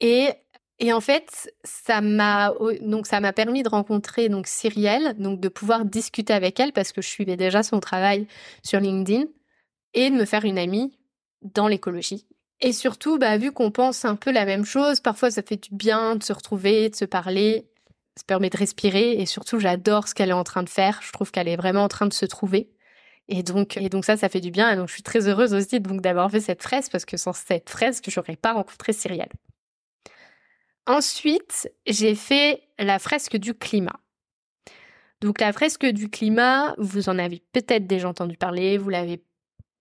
Et 0.00 0.30
et 0.78 0.92
en 0.92 1.00
fait, 1.00 1.50
ça 1.64 2.00
m'a 2.02 2.52
donc 2.82 3.06
ça 3.06 3.20
m'a 3.20 3.32
permis 3.32 3.62
de 3.62 3.68
rencontrer 3.68 4.28
donc 4.28 4.46
Cyrielle, 4.46 5.14
donc 5.18 5.40
de 5.40 5.48
pouvoir 5.48 5.84
discuter 5.86 6.34
avec 6.34 6.60
elle 6.60 6.72
parce 6.72 6.92
que 6.92 7.00
je 7.00 7.08
suivais 7.08 7.36
déjà 7.36 7.62
son 7.62 7.80
travail 7.80 8.26
sur 8.62 8.80
LinkedIn 8.80 9.24
et 9.94 10.10
de 10.10 10.14
me 10.14 10.26
faire 10.26 10.44
une 10.44 10.58
amie 10.58 10.98
dans 11.42 11.68
l'écologie. 11.68 12.26
Et 12.60 12.72
surtout, 12.72 13.18
bah, 13.18 13.36
vu 13.38 13.52
qu'on 13.52 13.70
pense 13.70 14.04
un 14.04 14.16
peu 14.16 14.30
la 14.30 14.44
même 14.44 14.64
chose, 14.64 15.00
parfois 15.00 15.30
ça 15.30 15.42
fait 15.42 15.56
du 15.56 15.74
bien 15.74 16.16
de 16.16 16.22
se 16.22 16.32
retrouver, 16.32 16.90
de 16.90 16.96
se 16.96 17.04
parler, 17.06 17.68
ça 18.16 18.24
permet 18.26 18.50
de 18.50 18.56
respirer 18.58 19.12
et 19.12 19.26
surtout 19.26 19.58
j'adore 19.58 20.08
ce 20.08 20.14
qu'elle 20.14 20.30
est 20.30 20.34
en 20.34 20.44
train 20.44 20.62
de 20.62 20.68
faire. 20.68 21.00
Je 21.02 21.12
trouve 21.12 21.30
qu'elle 21.30 21.48
est 21.48 21.56
vraiment 21.56 21.84
en 21.84 21.88
train 21.88 22.06
de 22.06 22.14
se 22.14 22.26
trouver. 22.26 22.70
Et 23.28 23.42
donc, 23.42 23.76
et 23.76 23.88
donc 23.88 24.04
ça, 24.04 24.16
ça 24.16 24.28
fait 24.28 24.40
du 24.40 24.50
bien. 24.50 24.70
Et 24.70 24.76
donc, 24.76 24.88
je 24.88 24.94
suis 24.94 25.02
très 25.02 25.28
heureuse 25.28 25.52
aussi 25.54 25.80
d'avoir 25.80 26.30
fait 26.30 26.40
cette 26.40 26.62
fresque 26.62 26.92
parce 26.92 27.04
que 27.04 27.16
sans 27.16 27.32
cette 27.32 27.70
fresque, 27.70 28.08
je 28.08 28.20
n'aurais 28.20 28.36
pas 28.36 28.52
rencontré 28.52 28.92
Cyrielle. 28.92 29.32
Ensuite, 30.86 31.68
j'ai 31.86 32.14
fait 32.14 32.62
la 32.78 32.98
fresque 32.98 33.36
du 33.36 33.54
climat. 33.54 34.00
Donc 35.20 35.40
la 35.40 35.52
fresque 35.52 35.86
du 35.86 36.08
climat, 36.08 36.74
vous 36.78 37.08
en 37.08 37.18
avez 37.18 37.42
peut-être 37.52 37.86
déjà 37.86 38.08
entendu 38.08 38.36
parler, 38.36 38.78
vous 38.78 38.90
l'avez 38.90 39.24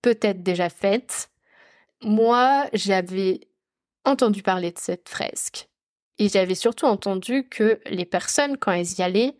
peut-être 0.01 0.41
déjà 0.41 0.69
faite. 0.69 1.29
Moi, 2.01 2.65
j'avais 2.73 3.41
entendu 4.03 4.41
parler 4.41 4.71
de 4.71 4.79
cette 4.79 5.09
fresque. 5.09 5.67
Et 6.17 6.29
j'avais 6.29 6.55
surtout 6.55 6.85
entendu 6.85 7.47
que 7.49 7.79
les 7.85 8.05
personnes, 8.05 8.57
quand 8.57 8.71
elles 8.71 8.97
y 8.97 9.01
allaient, 9.01 9.37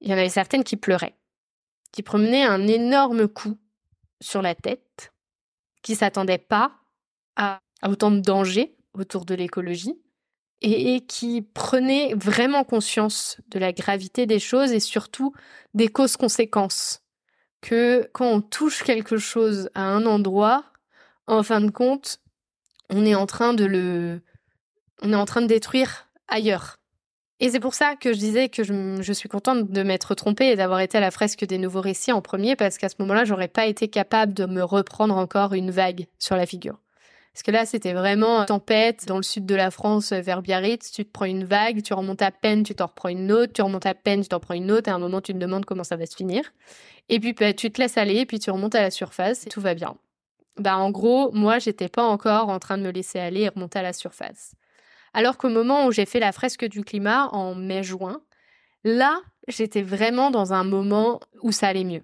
il 0.00 0.10
y 0.10 0.14
en 0.14 0.18
avait 0.18 0.28
certaines 0.28 0.64
qui 0.64 0.76
pleuraient, 0.76 1.16
qui 1.92 2.02
promenaient 2.02 2.44
un 2.44 2.68
énorme 2.68 3.26
coup 3.26 3.58
sur 4.20 4.42
la 4.42 4.54
tête, 4.54 5.12
qui 5.82 5.94
s'attendaient 5.94 6.38
pas 6.38 6.72
à 7.36 7.60
autant 7.86 8.10
de 8.10 8.20
dangers 8.20 8.76
autour 8.92 9.24
de 9.24 9.34
l'écologie 9.34 9.98
et 10.62 11.00
qui 11.00 11.42
prenait 11.42 12.14
vraiment 12.14 12.64
conscience 12.64 13.38
de 13.48 13.58
la 13.58 13.72
gravité 13.72 14.26
des 14.26 14.38
choses 14.38 14.72
et 14.72 14.80
surtout 14.80 15.32
des 15.74 15.88
causes-conséquences. 15.88 17.02
que 17.62 18.08
quand 18.14 18.26
on 18.26 18.40
touche 18.40 18.82
quelque 18.82 19.18
chose 19.18 19.68
à 19.74 19.82
un 19.82 20.06
endroit, 20.06 20.64
en 21.26 21.42
fin 21.42 21.60
de 21.60 21.70
compte, 21.70 22.20
on 22.88 23.04
est 23.04 23.14
en 23.14 23.26
train 23.26 23.52
de 23.52 23.66
le, 23.66 24.22
on 25.02 25.12
est 25.12 25.16
en 25.16 25.26
train 25.26 25.42
de 25.42 25.46
détruire 25.46 26.08
ailleurs. 26.28 26.76
Et 27.38 27.48
c'est 27.48 27.60
pour 27.60 27.74
ça 27.74 27.96
que 27.96 28.12
je 28.12 28.18
disais 28.18 28.50
que 28.50 28.62
je, 28.64 29.12
suis 29.12 29.28
contente 29.28 29.70
de 29.70 29.82
m'être 29.82 30.14
trompée 30.14 30.50
et 30.50 30.56
d'avoir 30.56 30.80
été 30.80 30.98
à 30.98 31.00
la 31.00 31.10
fresque 31.10 31.46
des 31.46 31.56
nouveaux 31.56 31.80
récits 31.80 32.12
en 32.12 32.20
premier, 32.20 32.54
parce 32.54 32.76
qu'à 32.76 32.90
ce 32.90 32.96
moment-là, 32.98 33.24
j'aurais 33.24 33.48
pas 33.48 33.66
été 33.66 33.88
capable 33.88 34.34
de 34.34 34.44
me 34.44 34.62
reprendre 34.62 35.16
encore 35.16 35.54
une 35.54 35.70
vague 35.70 36.06
sur 36.18 36.36
la 36.36 36.44
figure. 36.44 36.78
Parce 37.32 37.42
que 37.44 37.50
là, 37.52 37.64
c'était 37.64 37.92
vraiment 37.92 38.44
tempête 38.44 39.06
dans 39.06 39.16
le 39.16 39.22
sud 39.22 39.46
de 39.46 39.54
la 39.54 39.70
France, 39.70 40.12
vers 40.12 40.42
Biarritz. 40.42 40.90
Tu 40.90 41.04
te 41.04 41.10
prends 41.10 41.26
une 41.26 41.44
vague, 41.44 41.82
tu 41.82 41.94
remontes 41.94 42.22
à 42.22 42.32
peine, 42.32 42.64
tu 42.64 42.74
t'en 42.74 42.86
reprends 42.86 43.08
une 43.08 43.30
autre, 43.30 43.52
tu 43.52 43.62
remontes 43.62 43.86
à 43.86 43.94
peine, 43.94 44.22
tu 44.22 44.28
t'en 44.28 44.40
prends 44.40 44.54
une 44.54 44.70
autre. 44.72 44.88
Et 44.88 44.90
à 44.90 44.96
un 44.96 44.98
moment, 44.98 45.20
tu 45.20 45.32
te 45.32 45.38
demandes 45.38 45.64
comment 45.64 45.84
ça 45.84 45.96
va 45.96 46.06
se 46.06 46.16
finir. 46.16 46.42
Et 47.08 47.20
puis, 47.20 47.32
bah, 47.32 47.52
tu 47.52 47.70
te 47.70 47.80
laisses 47.80 47.96
aller, 47.98 48.16
et 48.16 48.26
puis 48.26 48.40
tu 48.40 48.50
remontes 48.50 48.74
à 48.74 48.82
la 48.82 48.90
surface 48.90 49.46
et 49.46 49.50
tout 49.50 49.60
va 49.60 49.74
bien. 49.74 49.96
Bah, 50.58 50.76
en 50.76 50.90
gros, 50.90 51.30
moi, 51.32 51.58
j'étais 51.58 51.88
pas 51.88 52.02
encore 52.02 52.48
en 52.48 52.58
train 52.58 52.78
de 52.78 52.82
me 52.82 52.90
laisser 52.90 53.18
aller 53.18 53.42
et 53.42 53.48
remonter 53.48 53.78
à 53.78 53.82
la 53.82 53.92
surface. 53.92 54.54
Alors 55.14 55.38
qu'au 55.38 55.48
moment 55.48 55.86
où 55.86 55.92
j'ai 55.92 56.06
fait 56.06 56.20
la 56.20 56.32
fresque 56.32 56.64
du 56.66 56.84
climat 56.84 57.28
en 57.32 57.54
mai-juin, 57.54 58.20
là, 58.84 59.20
j'étais 59.48 59.82
vraiment 59.82 60.30
dans 60.30 60.52
un 60.52 60.64
moment 60.64 61.20
où 61.42 61.52
ça 61.52 61.68
allait 61.68 61.84
mieux. 61.84 62.02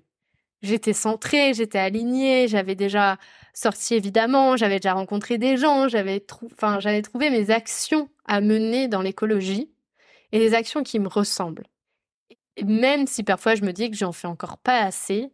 J'étais 0.62 0.92
centrée, 0.92 1.54
j'étais 1.54 1.78
alignée, 1.78 2.48
j'avais 2.48 2.74
déjà 2.74 3.18
sorti 3.52 3.94
évidemment, 3.94 4.56
j'avais 4.56 4.78
déjà 4.80 4.94
rencontré 4.94 5.38
des 5.38 5.56
gens, 5.56 5.88
j'avais 5.88 6.20
trouvé 6.20 7.30
mes 7.30 7.50
actions 7.50 8.08
à 8.24 8.40
mener 8.40 8.88
dans 8.88 9.02
l'écologie 9.02 9.70
et 10.32 10.38
des 10.38 10.54
actions 10.54 10.82
qui 10.82 10.98
me 10.98 11.08
ressemblent. 11.08 11.66
même 12.64 13.06
si 13.06 13.22
parfois 13.22 13.54
je 13.54 13.62
me 13.62 13.72
dis 13.72 13.90
que 13.90 13.96
j'en 13.96 14.12
fais 14.12 14.26
encore 14.26 14.58
pas 14.58 14.80
assez, 14.80 15.30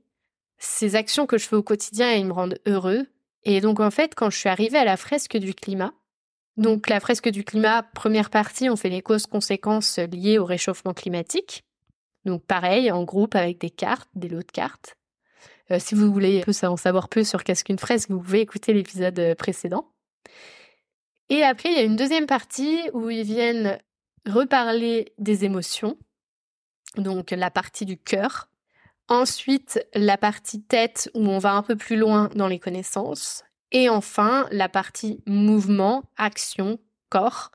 ces 0.59 0.97
actions 0.97 1.27
que 1.27 1.39
je 1.39 1.47
fais 1.47 1.57
au 1.57 1.63
quotidien, 1.63 2.11
elles 2.11 2.25
me 2.25 2.33
rendent 2.33 2.59
heureux. 2.67 3.07
Et 3.45 3.61
donc 3.61 3.81
en 3.81 3.91
fait, 3.91 4.15
quand 4.15 4.31
je 4.31 4.39
suis 4.39 4.49
arrivée 4.49 4.79
à 4.79 4.85
la 4.85 4.97
fresque 4.97 5.37
du 5.37 5.55
climat, 5.55 5.93
donc 6.57 6.89
la 6.89 7.01
fresque 7.01 7.29
du 7.29 7.45
climat, 7.45 7.83
première 7.83 8.31
partie, 8.31 8.69
on 8.69 8.77
fait 8.77 8.91
les 8.91 9.03
causes-conséquences 9.03 9.99
liées 9.99 10.39
au 10.39 10.45
réchauffement 10.45 10.95
climatique. 10.95 11.65
Donc 12.25 12.45
pareil, 12.45 12.91
en 12.93 13.03
groupe 13.05 13.35
avec 13.35 13.59
des 13.59 13.71
cartes, 13.71 14.11
des 14.15 14.29
lots 14.29 14.43
de 14.43 14.53
cartes. 14.53 14.97
Euh, 15.71 15.79
si 15.79 15.95
vous 15.95 16.13
voulez 16.13 16.45
en 16.63 16.77
savoir 16.77 17.09
plus 17.09 17.29
sur 17.29 17.45
qu'est-ce 17.45 17.65
qu'une 17.65 17.79
fresque, 17.79 18.11
vous 18.11 18.21
pouvez 18.21 18.41
écouter 18.41 18.73
l'épisode 18.73 19.19
euh, 19.19 19.35
précédent. 19.35 19.89
Et 21.29 21.43
après, 21.43 21.71
il 21.71 21.77
y 21.77 21.79
a 21.79 21.85
une 21.85 21.97
deuxième 21.97 22.27
partie 22.27 22.81
où 22.93 23.09
ils 23.09 23.23
viennent 23.23 23.79
reparler 24.27 25.13
des 25.19 25.45
émotions, 25.45 25.97
donc 26.97 27.31
la 27.31 27.51
partie 27.51 27.87
du 27.87 27.97
cœur. 27.97 28.49
Ensuite, 29.09 29.85
la 29.95 30.17
partie 30.17 30.63
tête 30.63 31.11
où 31.15 31.27
on 31.27 31.39
va 31.39 31.55
un 31.55 31.63
peu 31.63 31.77
plus 31.77 31.97
loin 31.97 32.31
dans 32.35 32.49
les 32.49 32.59
connaissances. 32.59 33.45
Et 33.73 33.89
enfin, 33.89 34.47
la 34.51 34.69
partie 34.69 35.23
mouvement, 35.27 36.05
action, 36.17 36.79
corps, 37.09 37.51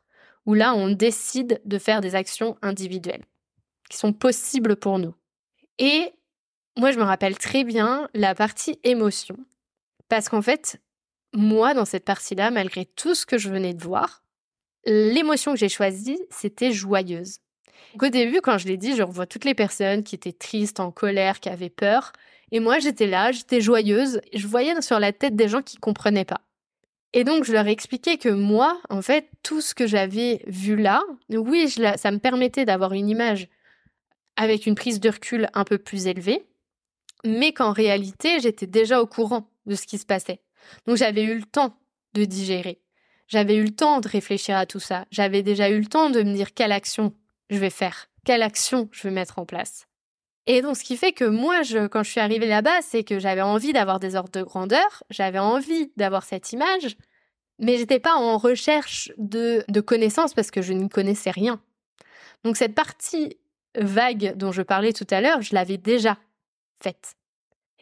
où 0.45 0.53
là, 0.53 0.73
on 0.73 0.89
décide 0.89 1.61
de 1.65 1.77
faire 1.77 2.01
des 2.01 2.15
actions 2.15 2.57
individuelles 2.61 3.25
qui 3.89 3.97
sont 3.97 4.13
possibles 4.13 4.75
pour 4.75 4.99
nous. 4.99 5.13
Et 5.77 6.11
moi, 6.77 6.91
je 6.91 6.99
me 6.99 7.03
rappelle 7.03 7.37
très 7.37 7.63
bien 7.63 8.07
la 8.13 8.35
partie 8.35 8.79
émotion. 8.83 9.37
Parce 10.09 10.29
qu'en 10.29 10.41
fait, 10.41 10.79
moi, 11.33 11.73
dans 11.73 11.85
cette 11.85 12.05
partie-là, 12.05 12.51
malgré 12.51 12.85
tout 12.85 13.15
ce 13.15 13.25
que 13.25 13.37
je 13.37 13.49
venais 13.49 13.73
de 13.73 13.83
voir, 13.83 14.23
l'émotion 14.85 15.53
que 15.53 15.59
j'ai 15.59 15.69
choisie, 15.69 16.19
c'était 16.29 16.71
joyeuse. 16.71 17.39
Au 18.01 18.07
début, 18.09 18.41
quand 18.41 18.57
je 18.57 18.67
l'ai 18.67 18.77
dit, 18.77 18.95
je 18.95 19.03
revois 19.03 19.25
toutes 19.25 19.45
les 19.45 19.55
personnes 19.55 20.03
qui 20.03 20.15
étaient 20.15 20.33
tristes, 20.33 20.79
en 20.79 20.91
colère, 20.91 21.39
qui 21.39 21.49
avaient 21.49 21.69
peur. 21.69 22.13
Et 22.51 22.59
moi, 22.59 22.79
j'étais 22.79 23.07
là, 23.07 23.31
j'étais 23.31 23.59
joyeuse. 23.59 24.21
Je 24.33 24.47
voyais 24.47 24.79
sur 24.81 24.99
la 24.99 25.11
tête 25.11 25.35
des 25.35 25.47
gens 25.47 25.61
qui 25.61 25.77
comprenaient 25.77 26.25
pas. 26.25 26.41
Et 27.13 27.23
donc, 27.23 27.45
je 27.45 27.53
leur 27.53 27.67
ai 27.67 27.71
expliqué 27.71 28.17
que 28.17 28.29
moi, 28.29 28.79
en 28.89 29.01
fait, 29.01 29.29
tout 29.41 29.61
ce 29.61 29.73
que 29.73 29.87
j'avais 29.87 30.43
vu 30.45 30.75
là, 30.75 31.01
oui, 31.29 31.69
ça 31.69 32.11
me 32.11 32.19
permettait 32.19 32.65
d'avoir 32.65 32.93
une 32.93 33.09
image 33.09 33.47
avec 34.35 34.67
une 34.67 34.75
prise 34.75 34.99
de 34.99 35.09
recul 35.09 35.49
un 35.53 35.63
peu 35.63 35.77
plus 35.77 36.07
élevée, 36.07 36.45
mais 37.23 37.51
qu'en 37.51 37.71
réalité, 37.71 38.39
j'étais 38.39 38.67
déjà 38.67 39.01
au 39.01 39.07
courant 39.07 39.49
de 39.65 39.75
ce 39.75 39.85
qui 39.85 39.97
se 39.97 40.05
passait. 40.05 40.41
Donc, 40.85 40.97
j'avais 40.97 41.23
eu 41.23 41.35
le 41.35 41.45
temps 41.45 41.77
de 42.13 42.25
digérer. 42.25 42.81
J'avais 43.27 43.55
eu 43.55 43.63
le 43.63 43.75
temps 43.75 43.99
de 43.99 44.07
réfléchir 44.07 44.55
à 44.55 44.65
tout 44.65 44.79
ça. 44.79 45.05
J'avais 45.11 45.43
déjà 45.43 45.69
eu 45.69 45.79
le 45.79 45.87
temps 45.87 46.09
de 46.09 46.23
me 46.23 46.33
dire 46.33 46.53
quelle 46.53 46.71
action 46.71 47.13
je 47.49 47.57
vais 47.57 47.69
faire, 47.69 48.07
quelle 48.25 48.41
action 48.41 48.89
je 48.91 49.03
vais 49.03 49.13
mettre 49.13 49.39
en 49.39 49.45
place. 49.45 49.87
Et 50.45 50.61
donc, 50.61 50.77
ce 50.77 50.83
qui 50.83 50.95
fait 50.95 51.11
que 51.11 51.25
moi, 51.25 51.61
je, 51.61 51.87
quand 51.87 52.03
je 52.03 52.11
suis 52.11 52.21
arrivée 52.21 52.47
là-bas, 52.47 52.81
c'est 52.81 53.03
que 53.03 53.19
j'avais 53.19 53.41
envie 53.41 53.73
d'avoir 53.73 53.99
des 53.99 54.15
ordres 54.15 54.31
de 54.31 54.43
grandeur, 54.43 55.03
j'avais 55.09 55.39
envie 55.39 55.91
d'avoir 55.97 56.23
cette 56.23 56.53
image, 56.53 56.95
mais 57.59 57.77
j'étais 57.77 57.99
pas 57.99 58.15
en 58.15 58.37
recherche 58.37 59.11
de, 59.17 59.65
de 59.67 59.81
connaissances 59.81 60.33
parce 60.33 60.51
que 60.51 60.61
je 60.61 60.71
n'y 60.71 60.87
connaissais 60.87 61.31
rien. 61.31 61.61
Donc, 62.45 62.55
cette 62.55 62.75
partie 62.75 63.37
vague 63.75 64.37
dont 64.37 64.53
je 64.53 64.61
parlais 64.61 64.93
tout 64.93 65.07
à 65.09 65.19
l'heure, 65.19 65.41
je 65.41 65.53
l'avais 65.53 65.77
déjà 65.77 66.17
faite. 66.81 67.15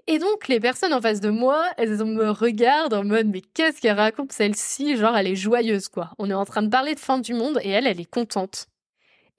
Et 0.07 0.19
donc, 0.19 0.47
les 0.47 0.59
personnes 0.59 0.93
en 0.93 1.01
face 1.01 1.19
de 1.19 1.29
moi, 1.29 1.65
elles 1.77 2.03
me 2.05 2.29
regardent 2.29 2.93
en 2.93 3.03
mode, 3.03 3.27
mais 3.27 3.41
qu'est-ce 3.41 3.81
qu'elle 3.81 3.97
raconte 3.97 4.31
celle-ci? 4.31 4.97
Genre, 4.97 5.17
elle 5.17 5.27
est 5.27 5.35
joyeuse, 5.35 5.87
quoi. 5.87 6.11
On 6.19 6.29
est 6.29 6.35
en 6.35 6.45
train 6.45 6.61
de 6.61 6.69
parler 6.69 6.93
de 6.93 6.99
fin 6.99 7.17
du 7.17 7.33
monde 7.33 7.59
et 7.63 7.69
elle, 7.69 7.87
elle 7.87 7.99
est 7.99 8.09
contente. 8.09 8.67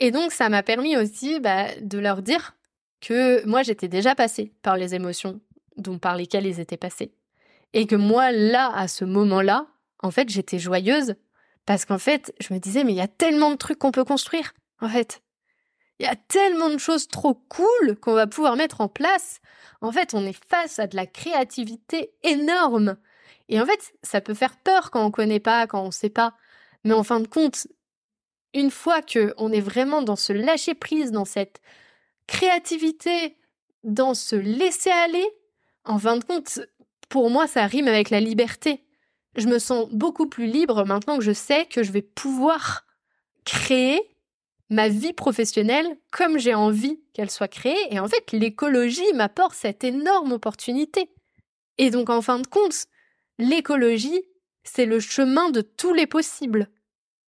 Et 0.00 0.10
donc, 0.10 0.32
ça 0.32 0.48
m'a 0.48 0.62
permis 0.62 0.96
aussi 0.96 1.38
bah, 1.40 1.68
de 1.80 1.98
leur 1.98 2.20
dire 2.20 2.56
que 3.00 3.46
moi 3.46 3.62
j'étais 3.62 3.88
déjà 3.88 4.14
passée 4.14 4.52
par 4.62 4.76
les 4.76 4.94
émotions 4.94 5.40
dont 5.76 5.98
par 5.98 6.16
lesquelles 6.16 6.46
ils 6.46 6.60
étaient 6.60 6.76
passés. 6.76 7.12
Et 7.72 7.86
que 7.86 7.96
moi, 7.96 8.32
là, 8.32 8.72
à 8.74 8.88
ce 8.88 9.04
moment-là, 9.04 9.66
en 10.02 10.10
fait, 10.10 10.28
j'étais 10.28 10.58
joyeuse 10.58 11.14
parce 11.66 11.84
qu'en 11.84 11.98
fait, 11.98 12.34
je 12.40 12.54
me 12.54 12.58
disais, 12.58 12.84
mais 12.84 12.92
il 12.92 12.96
y 12.96 13.02
a 13.02 13.08
tellement 13.08 13.50
de 13.50 13.56
trucs 13.56 13.78
qu'on 13.78 13.90
peut 13.90 14.04
construire, 14.04 14.52
en 14.80 14.88
fait. 14.88 15.20
Il 15.98 16.04
y 16.04 16.08
a 16.08 16.16
tellement 16.16 16.68
de 16.68 16.78
choses 16.78 17.08
trop 17.08 17.34
cool 17.34 17.96
qu'on 18.00 18.12
va 18.12 18.26
pouvoir 18.26 18.56
mettre 18.56 18.80
en 18.80 18.88
place. 18.88 19.40
En 19.80 19.92
fait, 19.92 20.14
on 20.14 20.26
est 20.26 20.38
face 20.48 20.78
à 20.78 20.86
de 20.86 20.96
la 20.96 21.06
créativité 21.06 22.12
énorme. 22.22 22.96
Et 23.48 23.60
en 23.60 23.66
fait, 23.66 23.94
ça 24.02 24.20
peut 24.20 24.34
faire 24.34 24.56
peur 24.56 24.90
quand 24.90 25.04
on 25.04 25.10
connaît 25.10 25.40
pas, 25.40 25.66
quand 25.66 25.82
on 25.82 25.90
sait 25.90 26.10
pas. 26.10 26.34
Mais 26.84 26.92
en 26.92 27.02
fin 27.02 27.20
de 27.20 27.28
compte, 27.28 27.66
une 28.52 28.70
fois 28.70 29.02
que 29.02 29.34
on 29.38 29.52
est 29.52 29.60
vraiment 29.60 30.02
dans 30.02 30.16
ce 30.16 30.32
lâcher 30.32 30.74
prise, 30.74 31.12
dans 31.12 31.24
cette 31.24 31.60
créativité, 32.26 33.36
dans 33.84 34.14
ce 34.14 34.36
laisser 34.36 34.90
aller, 34.90 35.26
en 35.84 35.98
fin 35.98 36.16
de 36.16 36.24
compte, 36.24 36.60
pour 37.08 37.30
moi, 37.30 37.46
ça 37.46 37.66
rime 37.66 37.88
avec 37.88 38.10
la 38.10 38.20
liberté. 38.20 38.84
Je 39.36 39.46
me 39.46 39.58
sens 39.58 39.88
beaucoup 39.90 40.26
plus 40.26 40.46
libre 40.46 40.84
maintenant 40.84 41.18
que 41.18 41.24
je 41.24 41.32
sais 41.32 41.66
que 41.66 41.82
je 41.82 41.92
vais 41.92 42.02
pouvoir 42.02 42.84
créer 43.44 44.15
ma 44.70 44.88
vie 44.88 45.12
professionnelle 45.12 45.96
comme 46.10 46.38
j'ai 46.38 46.54
envie 46.54 47.00
qu'elle 47.12 47.30
soit 47.30 47.48
créée. 47.48 47.76
Et 47.90 48.00
en 48.00 48.08
fait, 48.08 48.32
l'écologie 48.32 49.12
m'apporte 49.14 49.54
cette 49.54 49.84
énorme 49.84 50.32
opportunité. 50.32 51.10
Et 51.78 51.90
donc, 51.90 52.10
en 52.10 52.22
fin 52.22 52.38
de 52.38 52.46
compte, 52.46 52.86
l'écologie, 53.38 54.22
c'est 54.64 54.86
le 54.86 55.00
chemin 55.00 55.50
de 55.50 55.60
tous 55.60 55.92
les 55.92 56.06
possibles. 56.06 56.68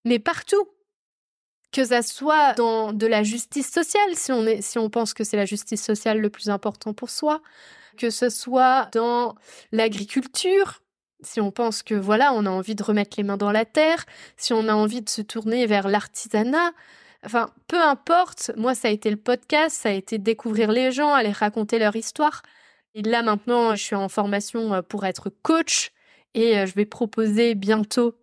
Mais 0.04 0.18
partout 0.18 0.68
que 1.71 1.85
ça 1.85 2.02
soit 2.02 2.54
dans 2.54 2.92
de 2.92 3.07
la 3.07 3.23
justice 3.23 3.71
sociale, 3.71 4.14
si 4.14 4.33
on, 4.33 4.47
est, 4.47 4.62
si 4.62 4.78
on 4.78 4.88
pense 4.88 5.12
que 5.12 5.23
c'est 5.23 5.37
la 5.37 5.45
justice 5.45 5.85
sociale 5.85 6.18
le 6.18 6.30
plus 6.30 6.49
important 6.49 6.95
pour 6.95 7.11
soi, 7.11 7.42
que 7.99 8.11
ce 8.11 8.30
soit 8.30 8.88
dans 8.92 9.35
l'agriculture, 9.71 10.80
si 11.21 11.40
on 11.40 11.50
pense 11.50 11.83
que 11.83 11.95
voilà, 11.95 12.33
on 12.33 12.47
a 12.47 12.50
envie 12.50 12.75
de 12.75 12.83
remettre 12.83 13.16
les 13.18 13.25
mains 13.25 13.37
dans 13.37 13.52
la 13.52 13.64
terre, 13.64 14.07
si 14.37 14.52
on 14.52 14.68
a 14.68 14.75
envie 14.75 15.02
de 15.02 15.09
se 15.09 15.21
tourner 15.21 15.66
vers 15.66 15.88
l'artisanat, 15.88 16.73
enfin, 17.25 17.50
peu 17.66 17.80
importe, 17.80 18.52
moi 18.56 18.75
ça 18.75 18.88
a 18.88 18.90
été 18.90 19.10
le 19.10 19.16
podcast, 19.16 19.76
ça 19.76 19.90
a 19.90 19.92
été 19.92 20.18
découvrir 20.18 20.72
les 20.72 20.92
gens, 20.92 21.12
aller 21.12 21.32
raconter 21.32 21.78
leur 21.78 21.96
histoire. 21.96 22.42
Et 22.94 23.02
là 23.02 23.22
maintenant, 23.22 23.75
je 23.75 23.82
suis 23.82 23.96
en 23.96 24.08
formation 24.08 24.75
euh, 24.75 24.82
pour 24.82 25.06
être 25.06 25.30
coach 25.42 25.92
et 26.34 26.58
euh, 26.58 26.66
je 26.66 26.75
vais 26.75 26.87
proposer 26.87 27.54
bientôt 27.54 28.14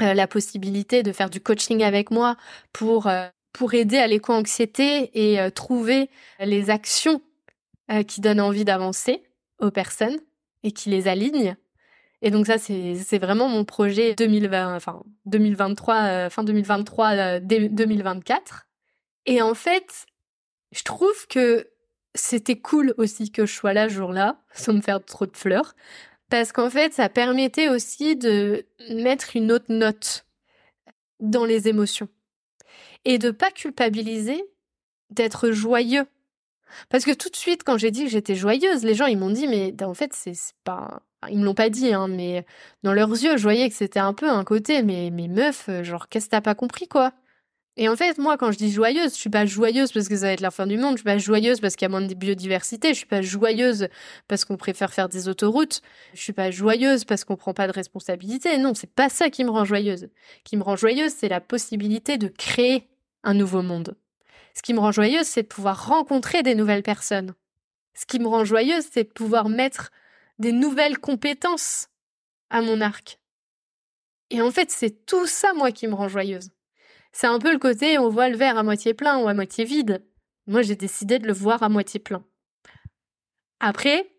euh, 0.00 0.14
la 0.14 0.26
possibilité 0.26 1.02
de 1.02 1.12
faire 1.12 1.30
du 1.30 1.40
coaching 1.40 1.82
avec 1.82 2.10
moi 2.10 2.36
pour, 2.72 3.10
pour 3.52 3.74
aider 3.74 3.98
à 3.98 4.06
l'éco-anxiété 4.06 5.10
et 5.14 5.50
trouver 5.52 6.10
les 6.40 6.70
actions 6.70 7.20
qui 8.06 8.20
donnent 8.20 8.40
envie 8.40 8.64
d'avancer 8.64 9.22
aux 9.60 9.70
personnes 9.70 10.18
et 10.62 10.72
qui 10.72 10.90
les 10.90 11.08
alignent. 11.08 11.56
Et 12.22 12.30
donc 12.30 12.46
ça, 12.46 12.58
c'est 12.58 13.18
vraiment 13.18 13.48
mon 13.48 13.64
projet 13.64 14.14
2020, 14.14 14.74
enfin 14.74 15.02
2023, 15.26 16.30
fin 16.30 16.42
2023, 16.42 17.40
2024. 17.40 18.66
Et 19.26 19.40
en 19.40 19.54
fait, 19.54 20.06
je 20.72 20.82
trouve 20.82 21.26
que 21.28 21.68
c'était 22.14 22.58
cool 22.58 22.94
aussi 22.98 23.30
que 23.30 23.46
je 23.46 23.52
sois 23.54 23.72
là 23.72 23.88
jour-là, 23.88 24.40
sans 24.52 24.72
me 24.72 24.80
faire 24.80 25.04
trop 25.04 25.26
de 25.26 25.36
fleurs, 25.36 25.74
parce 26.30 26.52
qu'en 26.52 26.70
fait, 26.70 26.92
ça 26.92 27.08
permettait 27.08 27.68
aussi 27.68 28.16
de 28.16 28.66
mettre 28.90 29.36
une 29.36 29.52
autre 29.52 29.72
note 29.72 30.26
dans 31.20 31.44
les 31.44 31.68
émotions 31.68 32.08
et 33.04 33.18
de 33.18 33.30
pas 33.30 33.50
culpabiliser, 33.50 34.42
d'être 35.10 35.50
joyeux 35.50 36.06
Parce 36.90 37.04
que 37.04 37.14
tout 37.14 37.30
de 37.30 37.36
suite, 37.36 37.64
quand 37.64 37.78
j'ai 37.78 37.90
dit 37.90 38.04
que 38.04 38.10
j'étais 38.10 38.34
joyeuse, 38.34 38.84
les 38.84 38.94
gens, 38.94 39.06
ils 39.06 39.16
m'ont 39.18 39.30
dit, 39.30 39.46
mais 39.46 39.74
en 39.82 39.94
fait, 39.94 40.12
c'est 40.12 40.34
pas... 40.64 41.02
Ils 41.28 41.38
me 41.38 41.44
l'ont 41.44 41.54
pas 41.54 41.70
dit, 41.70 41.92
hein, 41.92 42.08
mais 42.08 42.46
dans 42.82 42.92
leurs 42.92 43.10
yeux, 43.10 43.36
je 43.36 43.42
voyais 43.42 43.68
que 43.68 43.74
c'était 43.74 43.98
un 43.98 44.14
peu 44.14 44.28
un 44.28 44.44
côté, 44.44 44.82
mais, 44.82 45.10
mais 45.10 45.28
meuf, 45.28 45.68
genre, 45.82 46.08
qu'est-ce 46.08 46.26
que 46.26 46.30
t'as 46.30 46.40
pas 46.40 46.54
compris, 46.54 46.86
quoi? 46.86 47.12
Et 47.80 47.88
en 47.88 47.94
fait, 47.94 48.18
moi, 48.18 48.36
quand 48.36 48.50
je 48.50 48.58
dis 48.58 48.72
joyeuse, 48.72 49.12
je 49.12 49.20
suis 49.20 49.30
pas 49.30 49.46
joyeuse 49.46 49.92
parce 49.92 50.08
que 50.08 50.16
ça 50.16 50.26
va 50.26 50.32
être 50.32 50.40
la 50.40 50.50
fin 50.50 50.66
du 50.66 50.76
monde, 50.76 50.94
je 50.94 50.96
suis 50.96 51.04
pas 51.04 51.18
joyeuse 51.18 51.60
parce 51.60 51.76
qu'il 51.76 51.84
y 51.84 51.86
a 51.86 51.88
moins 51.90 52.00
de 52.00 52.12
biodiversité, 52.12 52.88
je 52.88 52.94
suis 52.94 53.06
pas 53.06 53.22
joyeuse 53.22 53.86
parce 54.26 54.44
qu'on 54.44 54.56
préfère 54.56 54.92
faire 54.92 55.08
des 55.08 55.28
autoroutes, 55.28 55.80
je 56.12 56.20
suis 56.20 56.32
pas 56.32 56.50
joyeuse 56.50 57.04
parce 57.04 57.22
qu'on 57.22 57.36
prend 57.36 57.54
pas 57.54 57.68
de 57.68 57.72
responsabilité. 57.72 58.58
Non, 58.58 58.74
c'est 58.74 58.90
pas 58.92 59.08
ça 59.08 59.30
qui 59.30 59.44
me 59.44 59.50
rend 59.50 59.64
joyeuse. 59.64 60.08
Ce 60.38 60.42
qui 60.42 60.56
me 60.56 60.64
rend 60.64 60.74
joyeuse, 60.74 61.12
c'est 61.16 61.28
la 61.28 61.40
possibilité 61.40 62.18
de 62.18 62.26
créer 62.26 62.88
un 63.22 63.34
nouveau 63.34 63.62
monde. 63.62 63.96
Ce 64.54 64.62
qui 64.62 64.74
me 64.74 64.80
rend 64.80 64.90
joyeuse, 64.90 65.26
c'est 65.26 65.44
de 65.44 65.48
pouvoir 65.48 65.86
rencontrer 65.86 66.42
des 66.42 66.56
nouvelles 66.56 66.82
personnes. 66.82 67.34
Ce 67.94 68.06
qui 68.06 68.18
me 68.18 68.26
rend 68.26 68.44
joyeuse, 68.44 68.86
c'est 68.90 69.04
de 69.04 69.12
pouvoir 69.12 69.48
mettre 69.48 69.92
des 70.38 70.52
nouvelles 70.52 70.98
compétences 70.98 71.88
à 72.50 72.62
mon 72.62 72.80
arc. 72.80 73.18
Et 74.30 74.42
en 74.42 74.50
fait, 74.50 74.70
c'est 74.70 75.06
tout 75.06 75.26
ça, 75.26 75.52
moi, 75.54 75.72
qui 75.72 75.86
me 75.86 75.94
rend 75.94 76.08
joyeuse. 76.08 76.50
C'est 77.12 77.26
un 77.26 77.38
peu 77.38 77.52
le 77.52 77.58
côté 77.58 77.98
on 77.98 78.08
voit 78.08 78.28
le 78.28 78.36
verre 78.36 78.58
à 78.58 78.62
moitié 78.62 78.94
plein 78.94 79.18
ou 79.18 79.28
à 79.28 79.34
moitié 79.34 79.64
vide. 79.64 80.04
Moi, 80.46 80.62
j'ai 80.62 80.76
décidé 80.76 81.18
de 81.18 81.26
le 81.26 81.32
voir 81.32 81.62
à 81.62 81.68
moitié 81.68 82.00
plein. 82.00 82.24
Après, 83.60 84.10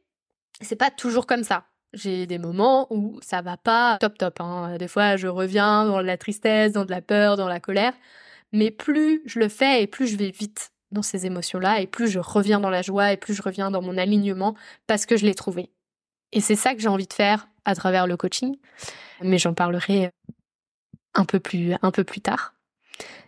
c'est 0.61 0.75
pas 0.75 0.91
toujours 0.91 1.25
comme 1.25 1.43
ça. 1.43 1.65
J'ai 1.93 2.27
des 2.27 2.38
moments 2.38 2.88
où 2.93 3.19
ça 3.21 3.41
va 3.41 3.57
pas 3.57 3.97
top 3.99 4.17
top. 4.17 4.41
Hein. 4.41 4.77
Des 4.77 4.88
fois, 4.88 5.15
je 5.17 5.27
reviens 5.27 5.85
dans 5.85 6.01
la 6.01 6.17
tristesse, 6.17 6.73
dans 6.73 6.85
de 6.85 6.91
la 6.91 7.01
peur, 7.01 7.35
dans 7.38 7.47
la 7.47 7.59
colère. 7.59 7.93
Mais 8.51 8.69
plus 8.69 9.21
je 9.25 9.39
le 9.39 9.49
fais 9.49 9.81
et 9.83 9.88
plus 9.88 10.07
je 10.07 10.17
vais 10.17 10.31
vite 10.31 10.71
dans 10.91 11.01
ces 11.01 11.25
émotions-là 11.25 11.81
et 11.81 11.88
plus 11.88 12.07
je 12.07 12.19
reviens 12.19 12.59
dans 12.59 12.69
la 12.69 12.81
joie 12.81 13.11
et 13.11 13.17
plus 13.17 13.33
je 13.33 13.41
reviens 13.41 13.71
dans 13.71 13.81
mon 13.81 13.97
alignement 13.97 14.55
parce 14.88 15.05
que 15.05 15.17
je 15.17 15.25
l'ai 15.25 15.35
trouvé. 15.35 15.69
Et 16.31 16.41
c'est 16.41 16.55
ça 16.55 16.74
que 16.74 16.81
j'ai 16.81 16.88
envie 16.88 17.07
de 17.07 17.13
faire 17.13 17.48
à 17.65 17.75
travers 17.75 18.07
le 18.07 18.17
coaching. 18.17 18.57
Mais 19.21 19.38
j'en 19.38 19.53
parlerai 19.53 20.12
un 21.13 21.25
peu 21.25 21.39
plus, 21.39 21.74
un 21.81 21.91
peu 21.91 22.03
plus 22.03 22.21
tard. 22.21 22.53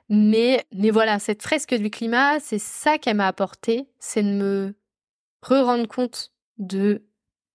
Mais, 0.10 0.66
mais 0.74 0.92
voilà, 0.92 1.20
cette 1.20 1.42
fresque 1.42 1.74
du 1.74 1.90
climat, 1.90 2.40
c'est 2.40 2.60
ça 2.60 2.98
qu'elle 2.98 3.16
m'a 3.16 3.28
apporté, 3.28 3.88
c'est 4.00 4.24
de 4.24 4.30
me 4.30 4.76
re-rendre 5.42 5.88
compte 5.88 6.32
de, 6.58 7.04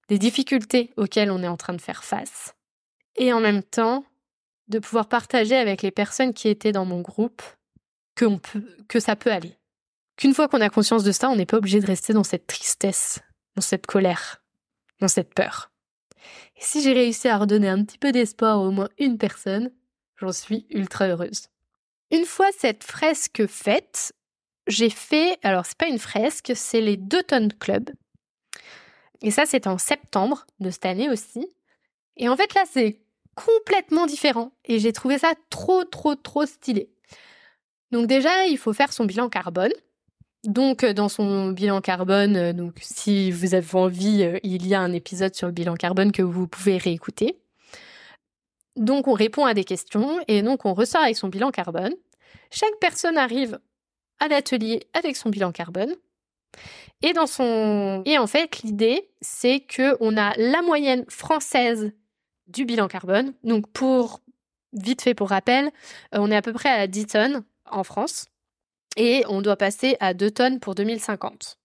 des 0.08 0.18
difficultés 0.18 0.92
auxquelles 0.96 1.30
on 1.30 1.42
est 1.42 1.48
en 1.48 1.56
train 1.56 1.74
de 1.74 1.80
faire 1.80 2.02
face. 2.02 2.54
Et 3.16 3.32
en 3.32 3.40
même 3.40 3.62
temps, 3.62 4.04
de 4.68 4.78
pouvoir 4.78 5.08
partager 5.08 5.56
avec 5.56 5.82
les 5.82 5.90
personnes 5.90 6.34
qui 6.34 6.48
étaient 6.48 6.72
dans 6.72 6.84
mon 6.84 7.00
groupe 7.00 7.42
que, 8.14 8.36
peut, 8.36 8.64
que 8.88 9.00
ça 9.00 9.16
peut 9.16 9.30
aller. 9.30 9.56
Qu'une 10.16 10.34
fois 10.34 10.48
qu'on 10.48 10.60
a 10.60 10.70
conscience 10.70 11.04
de 11.04 11.12
ça, 11.12 11.28
on 11.28 11.36
n'est 11.36 11.46
pas 11.46 11.58
obligé 11.58 11.80
de 11.80 11.86
rester 11.86 12.14
dans 12.14 12.24
cette 12.24 12.46
tristesse, 12.46 13.20
dans 13.54 13.62
cette 13.62 13.86
colère, 13.86 14.42
dans 15.00 15.08
cette 15.08 15.34
peur. 15.34 15.70
Si 16.58 16.82
j'ai 16.82 16.92
réussi 16.92 17.28
à 17.28 17.38
redonner 17.38 17.68
un 17.68 17.84
petit 17.84 17.98
peu 17.98 18.12
d'espoir 18.12 18.56
à 18.56 18.58
au 18.58 18.70
moins 18.70 18.88
une 18.98 19.18
personne, 19.18 19.72
j'en 20.16 20.32
suis 20.32 20.66
ultra 20.70 21.08
heureuse. 21.08 21.48
Une 22.10 22.24
fois 22.24 22.48
cette 22.56 22.84
fresque 22.84 23.46
faite, 23.46 24.12
j'ai 24.66 24.90
fait, 24.90 25.38
alors 25.42 25.66
c'est 25.66 25.78
pas 25.78 25.88
une 25.88 25.98
fresque, 25.98 26.52
c'est 26.54 26.80
les 26.80 26.96
deux 26.96 27.22
tonnes 27.22 27.52
club. 27.52 27.90
Et 29.22 29.30
ça, 29.30 29.46
c'est 29.46 29.66
en 29.66 29.78
septembre 29.78 30.46
de 30.60 30.70
cette 30.70 30.86
année 30.86 31.10
aussi. 31.10 31.46
Et 32.16 32.28
en 32.28 32.36
fait, 32.36 32.52
là, 32.54 32.64
c'est 32.70 33.00
complètement 33.34 34.06
différent. 34.06 34.52
Et 34.64 34.78
j'ai 34.78 34.92
trouvé 34.92 35.18
ça 35.18 35.34
trop, 35.50 35.84
trop, 35.84 36.14
trop 36.14 36.46
stylé. 36.46 36.90
Donc 37.92 38.06
déjà, 38.06 38.46
il 38.46 38.58
faut 38.58 38.72
faire 38.72 38.92
son 38.92 39.04
bilan 39.04 39.28
carbone. 39.28 39.72
Donc 40.44 40.84
euh, 40.84 40.92
dans 40.92 41.08
son 41.08 41.50
bilan 41.50 41.80
carbone, 41.80 42.36
euh, 42.36 42.52
donc 42.52 42.74
si 42.80 43.30
vous 43.30 43.54
avez 43.54 43.74
envie, 43.74 44.22
euh, 44.22 44.38
il 44.42 44.66
y 44.66 44.74
a 44.74 44.80
un 44.80 44.92
épisode 44.92 45.34
sur 45.34 45.48
le 45.48 45.52
bilan 45.52 45.74
carbone 45.74 46.12
que 46.12 46.22
vous 46.22 46.46
pouvez 46.46 46.78
réécouter. 46.78 47.38
Donc 48.76 49.08
on 49.08 49.12
répond 49.12 49.44
à 49.44 49.54
des 49.54 49.64
questions 49.64 50.20
et 50.28 50.42
donc 50.42 50.64
on 50.64 50.74
ressort 50.74 51.02
avec 51.02 51.16
son 51.16 51.28
bilan 51.28 51.50
carbone. 51.50 51.92
Chaque 52.50 52.78
personne 52.80 53.16
arrive 53.16 53.58
à 54.20 54.28
l'atelier 54.28 54.86
avec 54.92 55.16
son 55.16 55.30
bilan 55.30 55.50
carbone. 55.50 55.94
Et 57.02 57.12
dans 57.12 57.26
son 57.26 58.02
et 58.06 58.18
en 58.18 58.26
fait, 58.26 58.62
l'idée 58.62 59.08
c'est 59.20 59.60
que 59.60 59.96
on 60.00 60.16
a 60.16 60.34
la 60.36 60.62
moyenne 60.62 61.04
française 61.08 61.92
du 62.46 62.64
bilan 62.64 62.86
carbone. 62.86 63.32
Donc 63.42 63.66
pour 63.72 64.20
vite 64.72 65.02
fait 65.02 65.14
pour 65.14 65.30
rappel, 65.30 65.70
on 66.12 66.30
est 66.30 66.36
à 66.36 66.42
peu 66.42 66.52
près 66.52 66.68
à 66.70 66.86
10 66.86 67.06
tonnes 67.06 67.44
en 67.68 67.82
France 67.82 68.26
et 68.96 69.24
on 69.28 69.42
doit 69.42 69.56
passer 69.56 69.96
à 70.00 70.14
2 70.14 70.30
tonnes 70.30 70.60
pour 70.60 70.74
2050. 70.74 71.58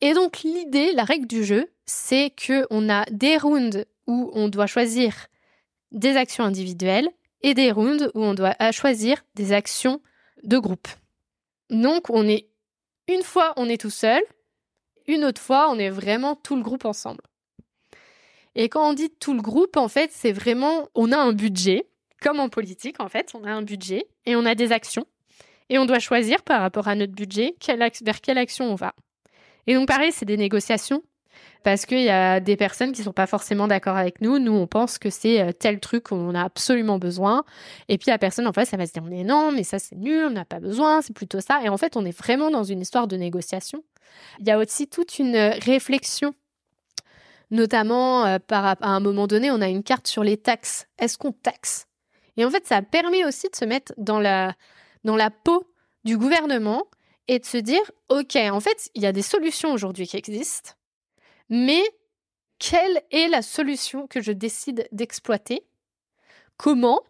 Et 0.00 0.14
donc 0.14 0.40
l'idée, 0.40 0.92
la 0.92 1.04
règle 1.04 1.26
du 1.26 1.44
jeu, 1.44 1.70
c'est 1.86 2.30
que 2.30 2.66
on 2.70 2.88
a 2.88 3.04
des 3.10 3.36
rounds 3.36 3.84
où 4.06 4.30
on 4.34 4.48
doit 4.48 4.66
choisir 4.66 5.26
des 5.90 6.16
actions 6.16 6.44
individuelles 6.44 7.08
et 7.42 7.54
des 7.54 7.72
rounds 7.72 8.10
où 8.14 8.22
on 8.22 8.34
doit 8.34 8.54
choisir 8.72 9.24
des 9.34 9.52
actions 9.52 10.00
de 10.44 10.58
groupe. 10.58 10.88
Donc 11.70 12.10
on 12.10 12.26
est 12.28 12.48
une 13.08 13.22
fois 13.22 13.54
on 13.56 13.68
est 13.68 13.80
tout 13.80 13.90
seul, 13.90 14.22
une 15.06 15.24
autre 15.24 15.40
fois 15.40 15.70
on 15.70 15.78
est 15.78 15.90
vraiment 15.90 16.36
tout 16.36 16.56
le 16.56 16.62
groupe 16.62 16.84
ensemble. 16.84 17.22
Et 18.54 18.68
quand 18.68 18.88
on 18.88 18.92
dit 18.92 19.10
tout 19.10 19.34
le 19.34 19.40
groupe, 19.40 19.76
en 19.76 19.86
fait, 19.86 20.10
c'est 20.12 20.32
vraiment 20.32 20.88
on 20.94 21.12
a 21.12 21.16
un 21.16 21.32
budget, 21.32 21.88
comme 22.20 22.40
en 22.40 22.48
politique 22.48 23.00
en 23.00 23.08
fait, 23.08 23.30
on 23.34 23.44
a 23.44 23.50
un 23.50 23.62
budget 23.62 24.08
et 24.26 24.36
on 24.36 24.44
a 24.44 24.54
des 24.54 24.72
actions 24.72 25.06
et 25.70 25.78
on 25.78 25.86
doit 25.86 25.98
choisir 25.98 26.42
par 26.42 26.60
rapport 26.60 26.88
à 26.88 26.94
notre 26.94 27.12
budget 27.12 27.54
vers 28.02 28.20
quelle 28.20 28.38
action 28.38 28.70
on 28.70 28.74
va. 28.74 28.94
Et 29.66 29.74
donc 29.74 29.86
pareil, 29.86 30.12
c'est 30.12 30.24
des 30.24 30.36
négociations 30.36 31.02
parce 31.62 31.86
qu'il 31.86 32.02
y 32.02 32.08
a 32.08 32.40
des 32.40 32.56
personnes 32.56 32.92
qui 32.92 33.02
sont 33.02 33.12
pas 33.12 33.26
forcément 33.26 33.68
d'accord 33.68 33.96
avec 33.96 34.20
nous. 34.20 34.38
Nous, 34.38 34.52
on 34.52 34.66
pense 34.66 34.98
que 34.98 35.10
c'est 35.10 35.40
euh, 35.40 35.52
tel 35.52 35.80
truc 35.80 36.04
qu'on 36.04 36.34
a 36.34 36.42
absolument 36.42 36.98
besoin. 36.98 37.44
Et 37.88 37.98
puis 37.98 38.10
la 38.10 38.18
personne 38.18 38.46
en 38.46 38.52
face, 38.52 38.70
ça 38.70 38.76
va 38.76 38.86
se 38.86 38.92
dire 38.92 39.02
mais 39.02 39.24
non, 39.24 39.52
mais 39.52 39.64
ça 39.64 39.78
c'est 39.78 39.96
nul, 39.96 40.26
on 40.26 40.30
n'a 40.30 40.44
pas 40.44 40.60
besoin, 40.60 41.02
c'est 41.02 41.12
plutôt 41.12 41.40
ça. 41.40 41.60
Et 41.62 41.68
en 41.68 41.76
fait, 41.76 41.96
on 41.96 42.04
est 42.04 42.16
vraiment 42.16 42.50
dans 42.50 42.64
une 42.64 42.80
histoire 42.80 43.06
de 43.06 43.16
négociation. 43.16 43.82
Il 44.40 44.46
y 44.46 44.50
a 44.50 44.58
aussi 44.58 44.88
toute 44.88 45.18
une 45.18 45.36
réflexion 45.36 46.34
notamment 47.50 48.26
euh, 48.26 48.38
par, 48.38 48.66
à 48.66 48.76
un 48.80 49.00
moment 49.00 49.26
donné, 49.26 49.50
on 49.50 49.60
a 49.60 49.68
une 49.68 49.82
carte 49.82 50.06
sur 50.06 50.22
les 50.22 50.36
taxes. 50.36 50.86
Est-ce 50.98 51.18
qu'on 51.18 51.32
taxe? 51.32 51.86
Et 52.36 52.44
en 52.44 52.50
fait, 52.50 52.66
ça 52.66 52.82
permet 52.82 53.24
aussi 53.24 53.48
de 53.48 53.56
se 53.56 53.64
mettre 53.64 53.92
dans 53.96 54.20
la, 54.20 54.54
dans 55.04 55.16
la 55.16 55.30
peau 55.30 55.72
du 56.04 56.16
gouvernement 56.16 56.84
et 57.28 57.38
de 57.38 57.44
se 57.44 57.58
dire, 57.58 57.82
OK, 58.08 58.36
en 58.36 58.60
fait, 58.60 58.90
il 58.94 59.02
y 59.02 59.06
a 59.06 59.12
des 59.12 59.22
solutions 59.22 59.72
aujourd'hui 59.72 60.06
qui 60.06 60.16
existent. 60.16 60.72
Mais 61.48 61.82
quelle 62.58 63.02
est 63.10 63.28
la 63.28 63.42
solution 63.42 64.06
que 64.06 64.20
je 64.20 64.32
décide 64.32 64.88
d'exploiter? 64.92 65.66
Comment? 66.56 67.00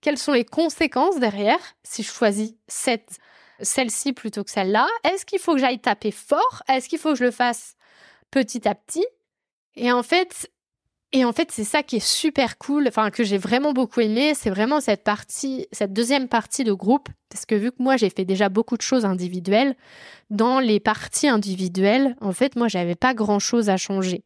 Quelles 0.00 0.18
sont 0.18 0.32
les 0.32 0.44
conséquences 0.44 1.18
derrière? 1.18 1.60
Si 1.82 2.02
je 2.02 2.10
choisis 2.10 2.54
cette, 2.68 3.18
celle-ci 3.60 4.12
plutôt 4.12 4.44
que 4.44 4.50
celle-là 4.50 4.88
Est-ce 5.04 5.24
qu'il 5.24 5.38
faut 5.38 5.54
que 5.54 5.60
j'aille 5.60 5.80
taper 5.80 6.10
fort? 6.10 6.62
Est-ce 6.68 6.88
qu'il 6.88 6.98
faut 6.98 7.10
que 7.10 7.18
je 7.18 7.24
le 7.24 7.30
fasse 7.30 7.76
petit 8.30 8.66
à 8.68 8.74
petit? 8.74 9.06
Et 9.74 9.90
en 9.90 10.02
fait, 10.02 10.50
et 11.12 11.24
en 11.24 11.32
fait, 11.32 11.50
c'est 11.52 11.64
ça 11.64 11.82
qui 11.82 11.96
est 11.96 12.06
super 12.06 12.58
cool, 12.58 12.88
enfin 12.88 13.10
que 13.10 13.22
j'ai 13.22 13.38
vraiment 13.38 13.72
beaucoup 13.72 14.00
aimé, 14.00 14.32
c'est 14.34 14.50
vraiment 14.50 14.80
cette 14.80 15.04
partie, 15.04 15.66
cette 15.70 15.92
deuxième 15.92 16.28
partie 16.28 16.64
de 16.64 16.72
groupe, 16.72 17.08
parce 17.28 17.44
que 17.46 17.54
vu 17.54 17.70
que 17.70 17.82
moi 17.82 17.96
j'ai 17.96 18.10
fait 18.10 18.24
déjà 18.24 18.48
beaucoup 18.48 18.76
de 18.76 18.82
choses 18.82 19.04
individuelles, 19.04 19.76
dans 20.30 20.58
les 20.60 20.80
parties 20.80 21.28
individuelles, 21.28 22.16
en 22.20 22.32
fait, 22.32 22.56
moi 22.56 22.68
j'avais 22.68 22.94
pas 22.94 23.14
grand 23.14 23.38
chose 23.38 23.68
à 23.68 23.76
changer. 23.76 24.24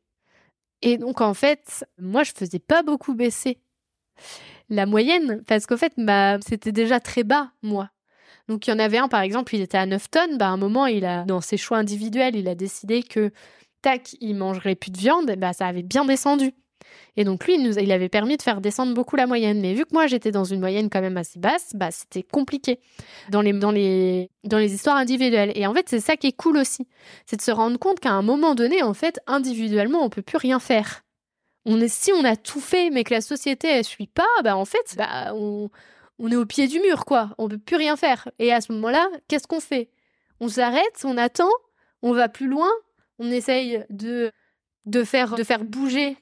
Et 0.82 0.98
donc 0.98 1.20
en 1.20 1.34
fait, 1.34 1.84
moi 1.98 2.22
je 2.22 2.32
faisais 2.32 2.60
pas 2.60 2.82
beaucoup 2.82 3.14
baisser 3.14 3.58
la 4.68 4.86
moyenne, 4.86 5.42
parce 5.46 5.66
qu'en 5.66 5.76
fait, 5.76 5.92
bah, 5.96 6.38
c'était 6.46 6.72
déjà 6.72 7.00
très 7.00 7.24
bas, 7.24 7.50
moi. 7.62 7.90
Donc 8.48 8.66
il 8.66 8.70
y 8.70 8.72
en 8.72 8.78
avait 8.78 8.98
un, 8.98 9.08
par 9.08 9.22
exemple, 9.22 9.54
il 9.54 9.60
était 9.60 9.78
à 9.78 9.86
9 9.86 10.10
tonnes, 10.10 10.38
bah, 10.38 10.46
à 10.46 10.50
un 10.50 10.56
moment, 10.56 10.86
il 10.86 11.04
a, 11.04 11.24
dans 11.24 11.40
ses 11.40 11.56
choix 11.56 11.78
individuels, 11.78 12.36
il 12.36 12.48
a 12.48 12.54
décidé 12.54 13.02
que 13.02 13.32
tac, 13.82 14.16
il 14.20 14.36
mangerait 14.36 14.76
plus 14.76 14.90
de 14.90 14.98
viande, 14.98 15.32
bah, 15.36 15.52
ça 15.52 15.66
avait 15.66 15.82
bien 15.82 16.04
descendu. 16.04 16.52
Et 17.16 17.24
donc 17.24 17.46
lui, 17.46 17.54
il, 17.54 17.62
nous, 17.62 17.78
il 17.78 17.92
avait 17.92 18.08
permis 18.08 18.36
de 18.36 18.42
faire 18.42 18.60
descendre 18.60 18.94
beaucoup 18.94 19.16
la 19.16 19.26
moyenne. 19.26 19.60
Mais 19.60 19.74
vu 19.74 19.84
que 19.84 19.92
moi, 19.92 20.06
j'étais 20.06 20.30
dans 20.30 20.44
une 20.44 20.60
moyenne 20.60 20.90
quand 20.90 21.00
même 21.00 21.16
assez 21.16 21.38
basse, 21.38 21.72
bah, 21.74 21.90
c'était 21.90 22.22
compliqué 22.22 22.78
dans 23.30 23.40
les, 23.40 23.52
dans, 23.52 23.70
les, 23.70 24.30
dans 24.44 24.58
les 24.58 24.74
histoires 24.74 24.96
individuelles. 24.96 25.52
Et 25.54 25.66
en 25.66 25.74
fait, 25.74 25.88
c'est 25.88 26.00
ça 26.00 26.16
qui 26.16 26.28
est 26.28 26.36
cool 26.36 26.56
aussi. 26.56 26.86
C'est 27.26 27.36
de 27.36 27.42
se 27.42 27.50
rendre 27.50 27.78
compte 27.78 28.00
qu'à 28.00 28.12
un 28.12 28.22
moment 28.22 28.54
donné, 28.54 28.82
en 28.82 28.94
fait, 28.94 29.20
individuellement, 29.26 30.02
on 30.02 30.10
peut 30.10 30.22
plus 30.22 30.38
rien 30.38 30.58
faire. 30.58 31.02
On 31.64 31.80
est, 31.80 31.88
si 31.88 32.12
on 32.12 32.24
a 32.24 32.36
tout 32.36 32.60
fait, 32.60 32.90
mais 32.90 33.02
que 33.02 33.12
la 33.14 33.20
société, 33.20 33.68
elle 33.68 33.84
suit 33.84 34.06
pas, 34.06 34.24
bah, 34.44 34.56
en 34.56 34.64
fait, 34.64 34.94
bah, 34.96 35.32
on, 35.34 35.68
on 36.18 36.30
est 36.30 36.36
au 36.36 36.46
pied 36.46 36.68
du 36.68 36.80
mur, 36.80 37.04
quoi. 37.04 37.30
On 37.38 37.48
peut 37.48 37.58
plus 37.58 37.76
rien 37.76 37.96
faire. 37.96 38.28
Et 38.38 38.52
à 38.52 38.60
ce 38.60 38.72
moment-là, 38.72 39.08
qu'est-ce 39.28 39.46
qu'on 39.46 39.60
fait? 39.60 39.90
On 40.40 40.48
s'arrête, 40.48 41.02
on 41.04 41.16
attend, 41.16 41.50
on 42.02 42.12
va 42.12 42.28
plus 42.28 42.46
loin, 42.46 42.68
on 43.18 43.30
essaye 43.30 43.84
de, 43.90 44.30
de, 44.84 45.02
faire, 45.02 45.34
de 45.34 45.42
faire 45.42 45.64
bouger 45.64 46.16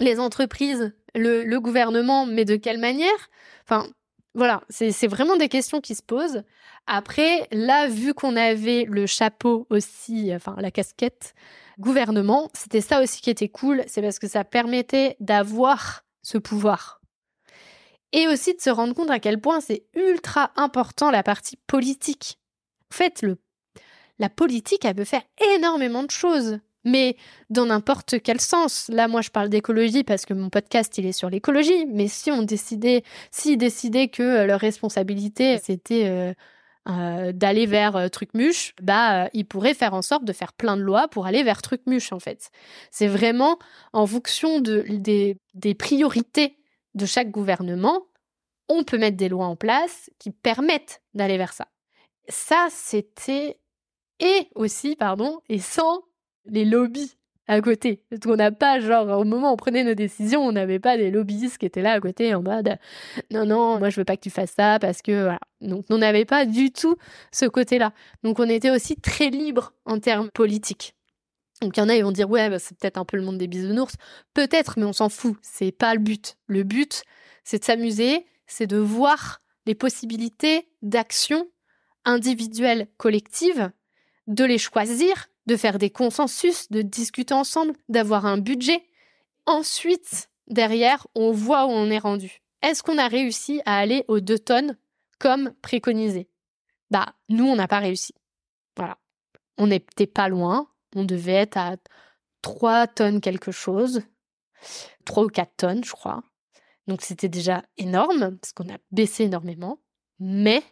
les 0.00 0.18
entreprises, 0.18 0.92
le, 1.14 1.58
gouvernement, 1.58 2.26
mais 2.26 2.44
de 2.44 2.56
quelle 2.56 2.78
manière? 2.78 3.30
Enfin, 3.64 3.86
Voilà, 4.34 4.62
c'est 4.68 5.06
vraiment 5.06 5.36
des 5.36 5.48
questions 5.48 5.80
qui 5.80 5.94
se 5.94 6.02
posent. 6.02 6.42
Après, 6.86 7.46
là, 7.52 7.88
vu 7.88 8.14
qu'on 8.14 8.36
avait 8.36 8.86
le 8.88 9.06
chapeau 9.06 9.66
aussi, 9.70 10.32
enfin 10.34 10.56
la 10.58 10.70
casquette 10.70 11.34
gouvernement, 11.78 12.48
c'était 12.54 12.80
ça 12.80 13.02
aussi 13.02 13.20
qui 13.20 13.30
était 13.30 13.48
cool, 13.48 13.82
c'est 13.86 14.02
parce 14.02 14.18
que 14.18 14.28
ça 14.28 14.44
permettait 14.44 15.16
d'avoir 15.20 16.04
ce 16.22 16.38
pouvoir. 16.38 17.00
Et 18.12 18.26
aussi 18.26 18.54
de 18.54 18.60
se 18.60 18.70
rendre 18.70 18.94
compte 18.94 19.10
à 19.10 19.20
quel 19.20 19.40
point 19.40 19.60
c'est 19.60 19.84
ultra 19.94 20.52
important 20.56 21.10
la 21.10 21.22
partie 21.22 21.56
politique. 21.66 22.38
En 22.92 22.96
fait, 22.96 23.22
le, 23.22 23.38
la 24.18 24.28
politique, 24.28 24.84
elle 24.84 24.96
peut 24.96 25.04
faire 25.04 25.22
énormément 25.54 26.02
de 26.02 26.10
choses 26.10 26.58
mais 26.84 27.16
dans 27.50 27.66
n'importe 27.66 28.22
quel 28.22 28.40
sens. 28.40 28.88
Là, 28.88 29.08
moi, 29.08 29.20
je 29.20 29.30
parle 29.30 29.48
d'écologie 29.48 30.04
parce 30.04 30.26
que 30.26 30.34
mon 30.34 30.50
podcast, 30.50 30.96
il 30.98 31.06
est 31.06 31.12
sur 31.12 31.30
l'écologie. 31.30 31.86
Mais 31.86 32.08
si 32.08 32.30
on 32.30 32.42
décidait, 32.42 33.02
s'ils 33.30 33.58
décidaient 33.58 34.08
que 34.08 34.22
euh, 34.22 34.46
leur 34.46 34.60
responsabilité, 34.60 35.58
c'était 35.58 36.06
euh, 36.06 36.32
euh, 36.88 37.32
d'aller 37.32 37.66
vers 37.66 38.10
Trucmuche, 38.10 38.74
bah, 38.82 39.28
ils 39.32 39.46
pourraient 39.46 39.74
faire 39.74 39.94
en 39.94 40.02
sorte 40.02 40.24
de 40.24 40.32
faire 40.32 40.52
plein 40.52 40.76
de 40.76 40.82
lois 40.82 41.08
pour 41.08 41.26
aller 41.26 41.42
vers 41.42 41.62
Trucmuche, 41.62 42.12
en 42.12 42.20
fait. 42.20 42.50
C'est 42.90 43.08
vraiment 43.08 43.58
en 43.92 44.06
fonction 44.06 44.60
de, 44.60 44.84
des, 44.88 45.36
des 45.54 45.74
priorités 45.74 46.56
de 46.94 47.06
chaque 47.06 47.30
gouvernement, 47.30 48.02
on 48.68 48.84
peut 48.84 48.98
mettre 48.98 49.16
des 49.16 49.28
lois 49.28 49.46
en 49.46 49.56
place 49.56 50.10
qui 50.18 50.30
permettent 50.30 51.02
d'aller 51.14 51.38
vers 51.38 51.52
ça. 51.52 51.68
Ça, 52.28 52.68
c'était 52.70 53.58
et 54.20 54.48
aussi, 54.54 54.96
pardon, 54.96 55.40
et 55.48 55.58
sans 55.58 56.02
les 56.46 56.64
lobbies 56.64 57.16
à 57.46 57.60
côté. 57.60 58.02
Parce 58.08 58.20
qu'on 58.22 58.36
n'a 58.36 58.52
pas, 58.52 58.78
genre, 58.78 59.18
au 59.18 59.24
moment 59.24 59.50
où 59.50 59.54
on 59.54 59.56
prenait 59.56 59.82
nos 59.82 59.94
décisions, 59.94 60.40
on 60.40 60.52
n'avait 60.52 60.78
pas 60.78 60.96
des 60.96 61.10
lobbyistes 61.10 61.58
qui 61.58 61.66
étaient 61.66 61.82
là 61.82 61.92
à 61.92 62.00
côté 62.00 62.32
en 62.32 62.42
mode 62.42 62.78
non, 63.32 63.44
non, 63.44 63.78
moi 63.78 63.90
je 63.90 63.96
veux 63.96 64.04
pas 64.04 64.16
que 64.16 64.22
tu 64.22 64.30
fasses 64.30 64.52
ça 64.56 64.78
parce 64.78 65.02
que 65.02 65.22
voilà. 65.22 65.40
Donc 65.60 65.84
on 65.90 65.98
n'avait 65.98 66.24
pas 66.24 66.46
du 66.46 66.70
tout 66.70 66.96
ce 67.32 67.46
côté-là. 67.46 67.92
Donc 68.22 68.38
on 68.38 68.48
était 68.48 68.70
aussi 68.70 68.96
très 68.96 69.30
libre 69.30 69.72
en 69.84 69.98
termes 69.98 70.30
politiques. 70.30 70.94
Donc 71.60 71.76
il 71.76 71.80
y 71.80 71.82
en 71.82 71.88
a, 71.88 71.96
ils 71.96 72.04
vont 72.04 72.12
dire 72.12 72.30
ouais, 72.30 72.48
bah, 72.48 72.60
c'est 72.60 72.78
peut-être 72.78 72.98
un 72.98 73.04
peu 73.04 73.16
le 73.16 73.24
monde 73.24 73.38
des 73.38 73.48
bisounours. 73.48 73.94
Peut-être, 74.32 74.78
mais 74.78 74.84
on 74.84 74.92
s'en 74.92 75.08
fout. 75.08 75.36
C'est 75.42 75.72
pas 75.72 75.94
le 75.94 76.00
but. 76.00 76.36
Le 76.46 76.62
but, 76.62 77.02
c'est 77.42 77.58
de 77.58 77.64
s'amuser, 77.64 78.26
c'est 78.46 78.68
de 78.68 78.76
voir 78.76 79.42
les 79.66 79.74
possibilités 79.74 80.68
d'action 80.82 81.48
individuelles, 82.04 82.86
collectives, 82.96 83.70
de 84.26 84.44
les 84.44 84.58
choisir 84.58 85.28
de 85.50 85.56
faire 85.56 85.78
des 85.78 85.90
consensus, 85.90 86.70
de 86.70 86.80
discuter 86.80 87.34
ensemble, 87.34 87.74
d'avoir 87.88 88.24
un 88.24 88.38
budget. 88.38 88.84
Ensuite, 89.46 90.30
derrière, 90.46 91.08
on 91.16 91.32
voit 91.32 91.66
où 91.66 91.70
on 91.70 91.90
est 91.90 91.98
rendu. 91.98 92.40
Est-ce 92.62 92.84
qu'on 92.84 92.98
a 92.98 93.08
réussi 93.08 93.60
à 93.66 93.78
aller 93.78 94.04
aux 94.06 94.20
deux 94.20 94.38
tonnes 94.38 94.78
comme 95.18 95.52
préconisé? 95.60 96.28
Bah, 96.92 97.16
nous, 97.28 97.46
on 97.46 97.56
n'a 97.56 97.66
pas 97.66 97.80
réussi. 97.80 98.14
Voilà. 98.76 98.96
On 99.58 99.66
n'était 99.66 100.06
pas 100.06 100.28
loin. 100.28 100.68
On 100.94 101.02
devait 101.02 101.32
être 101.32 101.56
à 101.56 101.76
3 102.42 102.86
tonnes 102.86 103.20
quelque 103.20 103.50
chose. 103.50 104.02
3 105.04 105.24
ou 105.24 105.28
4 105.28 105.56
tonnes, 105.56 105.82
je 105.82 105.90
crois. 105.90 106.22
Donc 106.86 107.02
c'était 107.02 107.28
déjà 107.28 107.64
énorme, 107.76 108.38
parce 108.38 108.52
qu'on 108.52 108.72
a 108.72 108.78
baissé 108.92 109.24
énormément. 109.24 109.80
Mais 110.20 110.62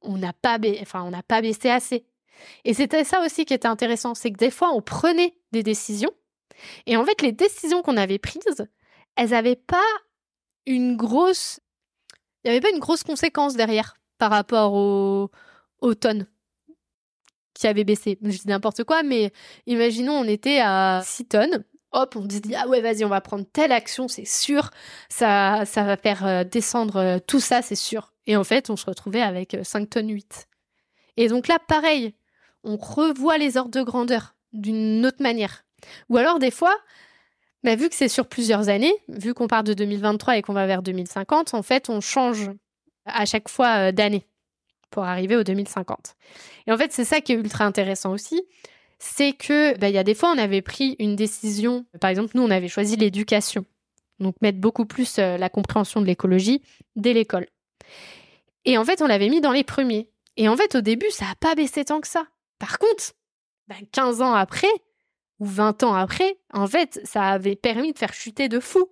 on 0.00 0.16
n'a 0.16 0.32
pas, 0.32 0.60
enfin, 0.80 1.02
on 1.02 1.22
pas 1.22 1.42
baissé 1.42 1.70
assez. 1.70 2.06
Et 2.64 2.74
c'était 2.74 3.04
ça 3.04 3.20
aussi 3.24 3.44
qui 3.44 3.54
était 3.54 3.68
intéressant, 3.68 4.14
c'est 4.14 4.30
que 4.30 4.38
des 4.38 4.50
fois, 4.50 4.70
on 4.72 4.82
prenait 4.82 5.34
des 5.52 5.62
décisions, 5.62 6.10
et 6.86 6.96
en 6.96 7.04
fait, 7.04 7.22
les 7.22 7.32
décisions 7.32 7.82
qu'on 7.82 7.96
avait 7.96 8.18
prises, 8.18 8.66
elles 9.16 9.30
n'avaient 9.30 9.56
pas 9.56 9.82
une 10.66 10.96
grosse... 10.96 11.60
Il 12.44 12.50
avait 12.50 12.60
pas 12.60 12.70
une 12.70 12.80
grosse 12.80 13.04
conséquence 13.04 13.54
derrière 13.54 13.94
par 14.18 14.30
rapport 14.30 14.74
aux, 14.74 15.30
aux 15.80 15.94
tonnes 15.94 16.26
qui 17.54 17.66
avaient 17.66 17.84
baissé. 17.84 18.18
Je 18.22 18.30
dis 18.30 18.48
n'importe 18.48 18.82
quoi, 18.84 19.02
mais 19.02 19.32
imaginons, 19.66 20.14
on 20.14 20.24
était 20.24 20.60
à 20.60 21.02
6 21.04 21.26
tonnes. 21.26 21.64
Hop, 21.92 22.16
on 22.16 22.22
se 22.22 22.38
dit, 22.38 22.54
ah 22.54 22.66
ouais, 22.68 22.80
vas-y, 22.80 23.04
on 23.04 23.08
va 23.08 23.20
prendre 23.20 23.44
telle 23.52 23.70
action, 23.70 24.08
c'est 24.08 24.24
sûr. 24.24 24.70
Ça, 25.08 25.64
ça 25.66 25.82
va 25.84 25.96
faire 25.96 26.26
euh, 26.26 26.42
descendre 26.42 26.96
euh, 26.96 27.18
tout 27.24 27.38
ça, 27.38 27.60
c'est 27.60 27.76
sûr. 27.76 28.14
Et 28.26 28.34
en 28.36 28.44
fait, 28.44 28.70
on 28.70 28.76
se 28.76 28.86
retrouvait 28.86 29.20
avec 29.20 29.56
5 29.62 29.82
euh, 29.82 29.86
tonnes 29.86 30.10
8. 30.10 30.48
Et 31.18 31.28
donc 31.28 31.48
là, 31.48 31.58
pareil, 31.68 32.14
on 32.64 32.76
revoit 32.76 33.38
les 33.38 33.56
ordres 33.56 33.70
de 33.70 33.82
grandeur 33.82 34.34
d'une 34.52 35.04
autre 35.06 35.22
manière. 35.22 35.64
Ou 36.08 36.16
alors 36.16 36.38
des 36.38 36.50
fois, 36.50 36.76
bah, 37.64 37.76
vu 37.76 37.88
que 37.88 37.94
c'est 37.94 38.08
sur 38.08 38.26
plusieurs 38.26 38.68
années, 38.68 38.94
vu 39.08 39.34
qu'on 39.34 39.46
part 39.46 39.64
de 39.64 39.74
2023 39.74 40.36
et 40.36 40.42
qu'on 40.42 40.52
va 40.52 40.66
vers 40.66 40.82
2050, 40.82 41.54
en 41.54 41.62
fait, 41.62 41.88
on 41.88 42.00
change 42.00 42.50
à 43.06 43.24
chaque 43.24 43.48
fois 43.48 43.88
euh, 43.88 43.92
d'année 43.92 44.26
pour 44.90 45.04
arriver 45.04 45.36
au 45.36 45.42
2050. 45.42 46.14
Et 46.66 46.72
en 46.72 46.76
fait, 46.76 46.92
c'est 46.92 47.04
ça 47.04 47.20
qui 47.20 47.32
est 47.32 47.36
ultra 47.36 47.64
intéressant 47.64 48.12
aussi, 48.12 48.42
c'est 48.98 49.32
que 49.32 49.76
bah, 49.78 49.88
il 49.88 49.94
y 49.94 49.98
a 49.98 50.04
des 50.04 50.14
fois, 50.14 50.32
on 50.32 50.38
avait 50.38 50.62
pris 50.62 50.96
une 50.98 51.16
décision. 51.16 51.86
Par 52.00 52.10
exemple, 52.10 52.32
nous, 52.34 52.42
on 52.42 52.50
avait 52.50 52.68
choisi 52.68 52.96
l'éducation, 52.96 53.64
donc 54.20 54.36
mettre 54.42 54.58
beaucoup 54.58 54.84
plus 54.84 55.18
euh, 55.18 55.36
la 55.38 55.48
compréhension 55.48 56.00
de 56.00 56.06
l'écologie 56.06 56.62
dès 56.96 57.12
l'école. 57.12 57.46
Et 58.64 58.78
en 58.78 58.84
fait, 58.84 59.02
on 59.02 59.06
l'avait 59.06 59.28
mis 59.28 59.40
dans 59.40 59.52
les 59.52 59.64
premiers. 59.64 60.08
Et 60.36 60.48
en 60.48 60.56
fait, 60.56 60.74
au 60.76 60.80
début, 60.80 61.10
ça 61.10 61.26
n'a 61.26 61.34
pas 61.34 61.54
baissé 61.54 61.84
tant 61.84 62.00
que 62.00 62.08
ça. 62.08 62.26
Par 62.62 62.78
contre, 62.78 63.10
15 63.90 64.18
ben, 64.18 64.24
ans 64.24 64.34
après, 64.34 64.70
ou 65.40 65.46
20 65.46 65.82
ans 65.82 65.94
après, 65.94 66.38
en 66.52 66.68
fait, 66.68 67.00
ça 67.02 67.24
avait 67.30 67.56
permis 67.56 67.92
de 67.92 67.98
faire 67.98 68.14
chuter 68.14 68.48
de 68.48 68.60
fou. 68.60 68.88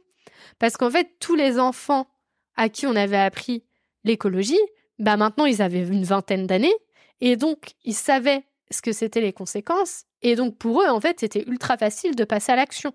Parce 0.58 0.76
qu'en 0.76 0.90
fait, 0.90 1.08
tous 1.20 1.36
les 1.36 1.60
enfants 1.60 2.08
à 2.56 2.68
qui 2.68 2.88
on 2.88 2.96
avait 2.96 3.16
appris 3.16 3.62
l'écologie, 4.02 4.58
bah 4.98 5.16
maintenant 5.16 5.44
ils 5.44 5.62
avaient 5.62 5.86
une 5.86 6.02
vingtaine 6.02 6.48
d'années, 6.48 6.74
et 7.20 7.36
donc 7.36 7.74
ils 7.84 7.94
savaient 7.94 8.42
ce 8.72 8.82
que 8.82 8.90
c'était 8.90 9.20
les 9.20 9.32
conséquences, 9.32 10.02
et 10.20 10.34
donc 10.34 10.58
pour 10.58 10.82
eux, 10.82 10.88
en 10.88 11.00
fait, 11.00 11.20
c'était 11.20 11.44
ultra 11.46 11.76
facile 11.76 12.16
de 12.16 12.24
passer 12.24 12.50
à 12.50 12.56
l'action. 12.56 12.92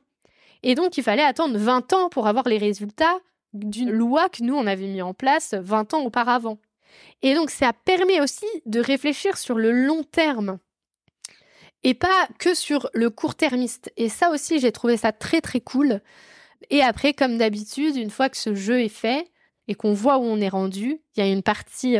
Et 0.62 0.76
donc 0.76 0.98
il 0.98 1.04
fallait 1.04 1.24
attendre 1.24 1.58
20 1.58 1.94
ans 1.94 2.10
pour 2.10 2.28
avoir 2.28 2.50
les 2.50 2.58
résultats 2.58 3.18
d'une 3.54 3.92
loi 3.92 4.28
que 4.28 4.44
nous, 4.44 4.56
on 4.56 4.68
avait 4.68 4.88
mis 4.88 5.02
en 5.02 5.14
place 5.14 5.54
20 5.54 5.94
ans 5.94 6.04
auparavant. 6.04 6.60
Et 7.22 7.34
donc 7.34 7.50
ça 7.50 7.72
permet 7.72 8.20
aussi 8.20 8.46
de 8.66 8.82
réfléchir 8.82 9.38
sur 9.38 9.56
le 9.58 9.72
long 9.72 10.04
terme 10.04 10.60
et 11.86 11.93
pas 11.93 12.28
que 12.39 12.56
sur 12.56 12.89
le 12.93 13.10
court-termiste. 13.12 13.93
Et 13.95 14.10
ça 14.10 14.32
aussi, 14.32 14.60
j'ai 14.60 14.71
trouvé 14.71 14.98
ça 14.98 15.12
très 15.12 15.39
très 15.39 15.62
cool. 15.62 16.02
Et 16.71 16.82
après, 16.82 17.13
comme 17.13 17.38
d'habitude, 17.38 17.95
une 17.95 18.10
fois 18.10 18.28
que 18.28 18.38
ce 18.38 18.56
jeu 18.56 18.82
est 18.82 18.89
fait 18.89 19.32
et 19.67 19.76
qu'on 19.76 19.93
voit 19.93 20.17
où 20.17 20.24
on 20.24 20.41
est 20.41 20.50
rendu, 20.50 21.00
il 21.15 21.19
y 21.19 21.21
a 21.21 21.32
une 21.32 21.43
partie 21.43 21.98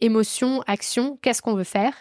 émotion, 0.00 0.62
action, 0.66 1.18
qu'est-ce 1.20 1.42
qu'on 1.42 1.54
veut 1.54 1.64
faire? 1.64 1.94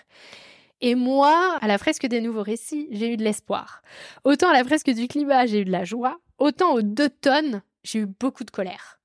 Et 0.80 0.96
moi, 0.96 1.58
à 1.62 1.68
la 1.68 1.78
fresque 1.78 2.06
des 2.06 2.22
nouveaux 2.22 2.42
récits, 2.42 2.88
j'ai 2.92 3.12
eu 3.12 3.18
de 3.18 3.24
l'espoir. 3.24 3.82
Autant 4.24 4.50
à 4.50 4.54
la 4.54 4.64
fresque 4.64 4.90
du 4.90 5.10
climat, 5.10 5.46
j'ai 5.46 5.60
eu 5.60 5.66
de 5.66 5.72
la 5.72 5.84
joie, 5.84 6.20
autant 6.38 6.74
aux 6.74 6.82
deux 6.82 7.10
tonnes, 7.10 7.64
j'ai 7.84 8.00
eu 8.00 8.06
beaucoup 8.06 8.46
de 8.46 8.52
colère. 8.52 9.02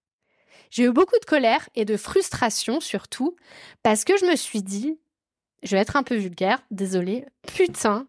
J'ai 0.70 0.84
eu 0.84 0.92
beaucoup 0.92 1.18
de 1.20 1.24
colère 1.24 1.68
et 1.74 1.84
de 1.84 1.96
frustration 1.96 2.78
surtout, 2.78 3.34
parce 3.82 4.04
que 4.04 4.16
je 4.16 4.26
me 4.26 4.36
suis 4.36 4.62
dit, 4.62 4.98
je 5.62 5.76
vais 5.76 5.82
être 5.82 5.96
un 5.96 6.02
peu 6.02 6.16
vulgaire, 6.16 6.62
désolé, 6.70 7.26
putain, 7.46 8.06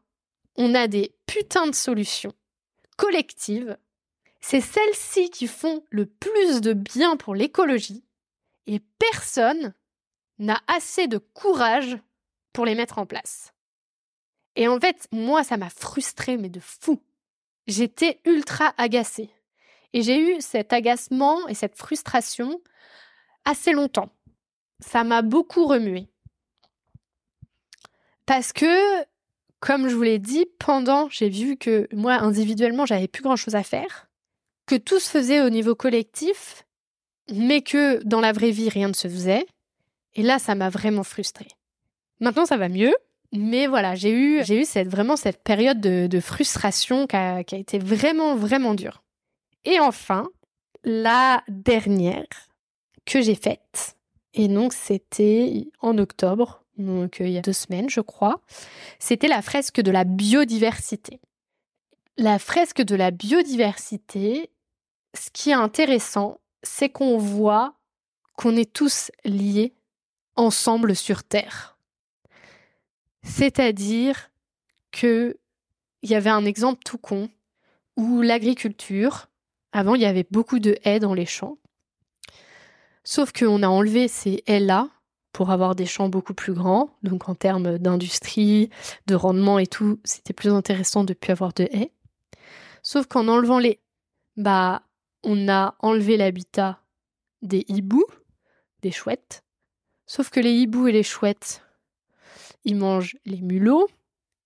on 0.56 0.76
a 0.76 0.88
des 0.88 1.16
putains 1.26 1.68
de 1.68 1.76
solutions 1.76 2.34
collectives. 2.98 3.78
C'est 4.42 4.62
celles-ci 4.62 5.30
qui 5.30 5.48
font 5.48 5.84
le 5.90 6.06
plus 6.06 6.62
de 6.62 6.74
bien 6.74 7.18
pour 7.18 7.36
l'écologie 7.36 8.04
et 8.68 8.80
personne 9.00 9.74
n'a 10.38 10.62
assez 10.68 11.08
de 11.08 11.18
courage 11.18 11.98
pour 12.54 12.66
les 12.66 12.76
mettre 12.76 13.00
en 13.00 13.06
place. 13.06 13.54
Et 14.56 14.68
en 14.68 14.80
fait, 14.80 15.08
moi, 15.12 15.44
ça 15.44 15.58
m'a 15.58 15.70
frustrée, 15.70 16.38
mais 16.38 16.50
de 16.50 16.60
fou. 16.60 17.02
J'étais 17.68 18.20
ultra 18.26 18.74
agacée. 18.78 19.30
Et 19.94 20.02
j'ai 20.02 20.20
eu 20.20 20.42
cet 20.42 20.74
agacement 20.74 21.48
et 21.48 21.54
cette 21.54 21.78
frustration 21.78 22.62
assez 23.46 23.72
longtemps. 23.72 24.10
Ça 24.80 25.04
m'a 25.04 25.22
beaucoup 25.22 25.66
remué. 25.66 26.08
Parce 28.30 28.54
que, 28.54 29.04
comme 29.60 29.90
je 29.90 29.96
vous 29.96 30.04
l'ai 30.04 30.20
dit, 30.20 30.46
pendant, 30.60 31.10
j'ai 31.10 31.30
vu 31.30 31.58
que 31.58 31.88
moi, 31.92 32.14
individuellement, 32.14 32.86
j'avais 32.86 33.08
plus 33.08 33.24
grand 33.24 33.36
chose 33.36 33.56
à 33.56 33.64
faire, 33.64 34.08
que 34.68 34.76
tout 34.76 35.00
se 35.00 35.10
faisait 35.10 35.42
au 35.42 35.50
niveau 35.50 35.74
collectif, 35.74 36.68
mais 37.34 37.64
que 37.64 38.04
dans 38.04 38.22
la 38.22 38.32
vraie 38.32 38.52
vie, 38.52 38.70
rien 38.70 38.88
ne 38.88 38.94
se 38.94 39.08
faisait. 39.08 39.48
Et 40.14 40.22
là, 40.22 40.38
ça 40.38 40.54
m'a 40.54 40.70
vraiment 40.70 41.02
frustrée. 41.02 41.48
Maintenant, 42.20 42.46
ça 42.46 42.58
va 42.58 42.70
mieux. 42.70 42.94
Mais 43.34 43.66
voilà, 43.66 43.96
j'ai 43.96 44.12
eu, 44.12 44.44
j'ai 44.44 44.62
eu 44.62 44.66
cette, 44.66 44.90
vraiment 44.90 45.16
cette 45.16 45.44
période 45.44 45.82
de, 45.82 46.20
frustration 46.20 47.08
qui 47.08 47.16
a, 47.16 47.44
qui 47.44 47.56
a 47.56 47.58
été 47.58 47.80
vraiment, 47.80 48.36
vraiment 48.36 48.76
dure. 48.76 49.02
Et 49.66 49.80
enfin, 49.80 50.30
la 50.84 51.42
dernière 51.48 52.28
que 53.08 53.24
j'ai 53.24 53.34
faite, 53.34 53.98
et 54.36 54.48
donc 54.48 54.74
c'était 54.74 55.66
en 55.82 55.98
octobre, 55.98 56.64
donc 56.80 57.22
euh, 57.22 57.28
il 57.28 57.34
y 57.34 57.38
a 57.38 57.42
deux 57.42 57.54
semaines, 57.54 57.90
je 57.90 58.02
crois. 58.02 58.42
C'était 58.98 59.28
la 59.28 59.42
fresque 59.42 59.82
de 59.82 59.92
la 59.92 60.04
biodiversité. 60.04 61.20
La 62.18 62.40
fresque 62.40 62.82
de 62.82 62.96
la 62.96 63.12
biodiversité, 63.12 64.50
ce 65.14 65.30
qui 65.32 65.52
est 65.52 65.54
intéressant, 65.54 66.40
c'est 66.64 66.90
qu'on 66.90 67.18
voit 67.18 67.76
qu'on 68.36 68.56
est 68.56 68.72
tous 68.72 69.12
liés 69.26 69.74
ensemble 70.36 70.96
sur 70.96 71.24
Terre. 71.24 71.78
C'est-à-dire 73.24 74.32
que 74.92 75.38
il 76.02 76.10
y 76.10 76.16
avait 76.16 76.30
un 76.30 76.46
exemple 76.46 76.82
tout 76.86 76.98
con 76.98 77.30
où 77.98 78.22
l'agriculture, 78.22 79.28
avant 79.74 79.96
il 79.96 80.02
y 80.02 80.06
avait 80.06 80.26
beaucoup 80.32 80.60
de 80.60 80.78
haies 80.86 81.00
dans 81.00 81.14
les 81.14 81.26
champs, 81.26 81.58
sauf 83.04 83.34
qu'on 83.34 83.64
a 83.64 83.68
enlevé 83.68 84.08
ces 84.08 84.44
haies-là 84.48 84.90
pour 85.32 85.52
avoir 85.52 85.76
des 85.76 85.86
champs 85.86 86.10
beaucoup 86.10 86.34
plus 86.34 86.54
grands, 86.54 86.98
donc 87.04 87.30
en 87.30 87.36
termes 87.36 87.78
d'industrie, 87.78 88.70
de 89.08 89.16
rendement 89.16 89.60
et 89.60 89.68
tout, 89.68 90.00
c'était 90.04 90.34
plus 90.34 90.52
intéressant 90.52 91.04
de 91.04 91.14
plus 91.14 91.32
avoir 91.32 91.54
de 91.54 91.64
haies. 91.72 91.92
Sauf 92.82 93.06
qu'en 93.06 93.28
enlevant 93.28 93.60
les, 93.60 93.80
bah, 94.38 94.84
on 95.24 95.50
a 95.50 95.76
enlevé 95.80 96.18
l'habitat 96.18 96.82
des 97.42 97.66
hiboux, 97.68 98.06
des 98.82 98.92
chouettes. 98.92 99.44
Sauf 100.06 100.30
que 100.30 100.40
les 100.40 100.54
hiboux 100.54 100.88
et 100.88 100.92
les 100.92 101.04
chouettes, 101.04 101.62
ils 102.64 102.76
mangent 102.76 103.18
les 103.26 103.42
mulots. 103.42 103.88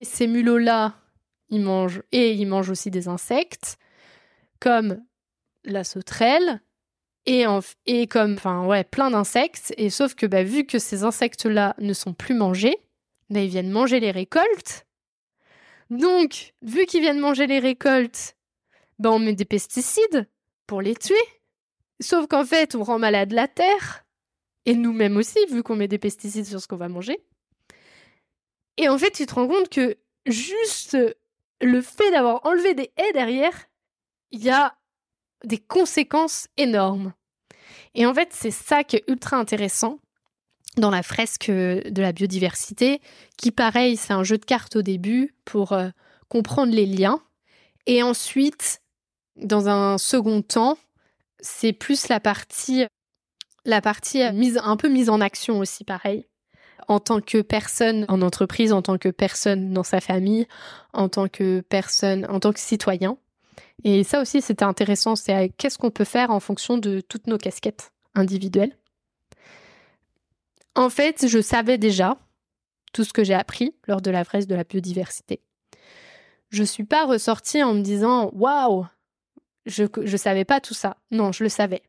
Ces 0.02 0.26
mulots-là, 0.26 0.94
ils 1.48 1.62
mangent 1.62 2.02
et 2.12 2.32
ils 2.32 2.46
mangent 2.46 2.70
aussi 2.70 2.90
des 2.90 3.08
insectes 3.08 3.78
comme 4.60 5.02
la 5.64 5.84
sauterelle 5.84 6.60
et, 7.26 7.44
et 7.86 8.06
comme 8.06 8.34
enfin 8.34 8.66
ouais 8.66 8.84
plein 8.84 9.10
d'insectes. 9.10 9.72
Et 9.76 9.90
sauf 9.90 10.14
que 10.14 10.26
bah, 10.26 10.42
vu 10.42 10.64
que 10.64 10.78
ces 10.78 11.04
insectes 11.04 11.46
là 11.46 11.74
ne 11.78 11.92
sont 11.92 12.12
plus 12.12 12.34
mangés 12.34 12.76
bah, 13.30 13.40
ils 13.40 13.48
viennent 13.48 13.70
manger 13.70 14.00
les 14.00 14.10
récoltes. 14.10 14.86
Donc 15.90 16.54
vu 16.62 16.86
qu'ils 16.86 17.00
viennent 17.00 17.20
manger 17.20 17.46
les 17.46 17.58
récoltes 17.58 18.36
bah, 18.98 19.10
on 19.10 19.18
met 19.18 19.34
des 19.34 19.44
pesticides 19.44 20.28
pour 20.66 20.82
les 20.82 20.94
tuer. 20.94 21.14
Sauf 22.00 22.26
qu'en 22.26 22.44
fait 22.44 22.74
on 22.74 22.82
rend 22.82 22.98
malade 22.98 23.32
la 23.32 23.48
terre. 23.48 24.04
Et 24.66 24.74
nous-mêmes 24.74 25.16
aussi 25.16 25.38
vu 25.50 25.62
qu'on 25.62 25.76
met 25.76 25.88
des 25.88 25.98
pesticides 25.98 26.46
sur 26.46 26.60
ce 26.60 26.68
qu'on 26.68 26.76
va 26.76 26.88
manger. 26.88 27.18
Et 28.76 28.88
en 28.88 28.98
fait 28.98 29.10
tu 29.10 29.26
te 29.26 29.34
rends 29.34 29.48
compte 29.48 29.68
que 29.68 29.96
juste 30.26 30.96
le 31.60 31.80
fait 31.80 32.10
d'avoir 32.10 32.44
enlevé 32.46 32.74
des 32.74 32.92
haies 32.96 33.12
derrière, 33.12 33.66
il 34.30 34.42
y 34.42 34.50
a 34.50 34.76
des 35.44 35.58
conséquences 35.58 36.48
énormes. 36.56 37.12
Et 37.94 38.06
en 38.06 38.14
fait, 38.14 38.28
c'est 38.32 38.50
ça 38.50 38.84
qui 38.84 38.96
est 38.96 39.04
ultra 39.08 39.36
intéressant 39.36 39.98
dans 40.76 40.90
la 40.90 41.02
fresque 41.02 41.50
de 41.50 42.02
la 42.02 42.12
biodiversité, 42.12 43.00
qui 43.36 43.52
pareil, 43.52 43.96
c'est 43.96 44.12
un 44.12 44.24
jeu 44.24 44.38
de 44.38 44.44
cartes 44.44 44.74
au 44.76 44.82
début 44.82 45.34
pour 45.44 45.72
euh, 45.72 45.88
comprendre 46.28 46.72
les 46.72 46.86
liens. 46.86 47.20
Et 47.86 48.02
ensuite, 48.02 48.82
dans 49.36 49.68
un 49.68 49.98
second 49.98 50.42
temps, 50.42 50.76
c'est 51.38 51.72
plus 51.72 52.08
la 52.08 52.18
partie, 52.18 52.86
la 53.64 53.80
partie 53.80 54.28
mise, 54.32 54.60
un 54.64 54.76
peu 54.76 54.88
mise 54.88 55.10
en 55.10 55.20
action 55.20 55.58
aussi, 55.58 55.84
pareil 55.84 56.26
en 56.88 57.00
tant 57.00 57.20
que 57.20 57.40
personne 57.40 58.04
en 58.08 58.22
entreprise, 58.22 58.72
en 58.72 58.82
tant 58.82 58.98
que 58.98 59.08
personne 59.08 59.72
dans 59.72 59.82
sa 59.82 60.00
famille, 60.00 60.46
en 60.92 61.08
tant 61.08 61.28
que 61.28 61.60
personne, 61.60 62.26
en 62.28 62.40
tant 62.40 62.52
que 62.52 62.60
citoyen. 62.60 63.16
Et 63.84 64.04
ça 64.04 64.20
aussi, 64.20 64.40
c'était 64.40 64.64
intéressant. 64.64 65.16
C'est 65.16 65.34
euh, 65.34 65.48
qu'est-ce 65.56 65.78
qu'on 65.78 65.90
peut 65.90 66.04
faire 66.04 66.30
en 66.30 66.40
fonction 66.40 66.78
de 66.78 67.00
toutes 67.00 67.26
nos 67.26 67.38
casquettes 67.38 67.92
individuelles? 68.14 68.76
En 70.74 70.90
fait, 70.90 71.26
je 71.28 71.40
savais 71.40 71.78
déjà 71.78 72.18
tout 72.92 73.04
ce 73.04 73.12
que 73.12 73.24
j'ai 73.24 73.34
appris 73.34 73.74
lors 73.86 74.00
de 74.00 74.10
la 74.10 74.24
fresque 74.24 74.48
de 74.48 74.54
la 74.54 74.64
biodiversité. 74.64 75.40
Je 76.50 76.62
ne 76.62 76.66
suis 76.66 76.84
pas 76.84 77.04
ressortie 77.04 77.62
en 77.62 77.74
me 77.74 77.80
disant 77.80 78.30
waouh, 78.32 78.86
je 79.66 79.84
ne 79.96 80.16
savais 80.16 80.44
pas 80.44 80.60
tout 80.60 80.74
ça. 80.74 80.96
Non, 81.10 81.32
je 81.32 81.42
le 81.42 81.48
savais. 81.48 81.82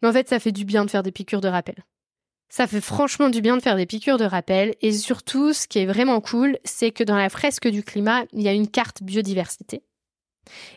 Mais 0.00 0.08
en 0.08 0.12
fait, 0.12 0.28
ça 0.28 0.38
fait 0.38 0.52
du 0.52 0.64
bien 0.64 0.84
de 0.84 0.90
faire 0.90 1.02
des 1.02 1.12
piqûres 1.12 1.40
de 1.40 1.48
rappel. 1.48 1.84
Ça 2.48 2.66
fait 2.66 2.80
franchement 2.80 3.28
du 3.28 3.42
bien 3.42 3.56
de 3.56 3.62
faire 3.62 3.76
des 3.76 3.86
piqûres 3.86 4.16
de 4.16 4.24
rappel 4.24 4.74
et 4.80 4.92
surtout 4.92 5.52
ce 5.52 5.68
qui 5.68 5.80
est 5.80 5.86
vraiment 5.86 6.20
cool, 6.20 6.58
c'est 6.64 6.92
que 6.92 7.04
dans 7.04 7.16
la 7.16 7.28
fresque 7.28 7.68
du 7.68 7.82
climat, 7.82 8.24
il 8.32 8.42
y 8.42 8.48
a 8.48 8.52
une 8.52 8.68
carte 8.68 9.02
biodiversité. 9.02 9.82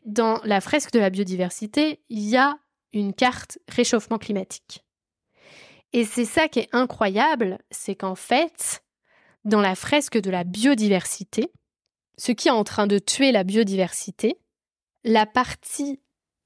Dans 0.05 0.39
la 0.43 0.61
fresque 0.61 0.91
de 0.91 0.99
la 0.99 1.09
biodiversité, 1.09 2.01
il 2.09 2.27
y 2.27 2.37
a 2.37 2.57
une 2.93 3.13
carte 3.13 3.59
réchauffement 3.67 4.17
climatique. 4.17 4.83
Et 5.93 6.05
c'est 6.05 6.25
ça 6.25 6.47
qui 6.47 6.59
est 6.59 6.69
incroyable, 6.71 7.57
c'est 7.69 7.95
qu'en 7.95 8.15
fait, 8.15 8.83
dans 9.43 9.61
la 9.61 9.75
fresque 9.75 10.19
de 10.19 10.29
la 10.29 10.43
biodiversité, 10.43 11.51
ce 12.17 12.31
qui 12.31 12.47
est 12.47 12.51
en 12.51 12.63
train 12.63 12.87
de 12.87 12.99
tuer 12.99 13.31
la 13.31 13.43
biodiversité, 13.43 14.37
la 15.03 15.25
partie 15.25 15.99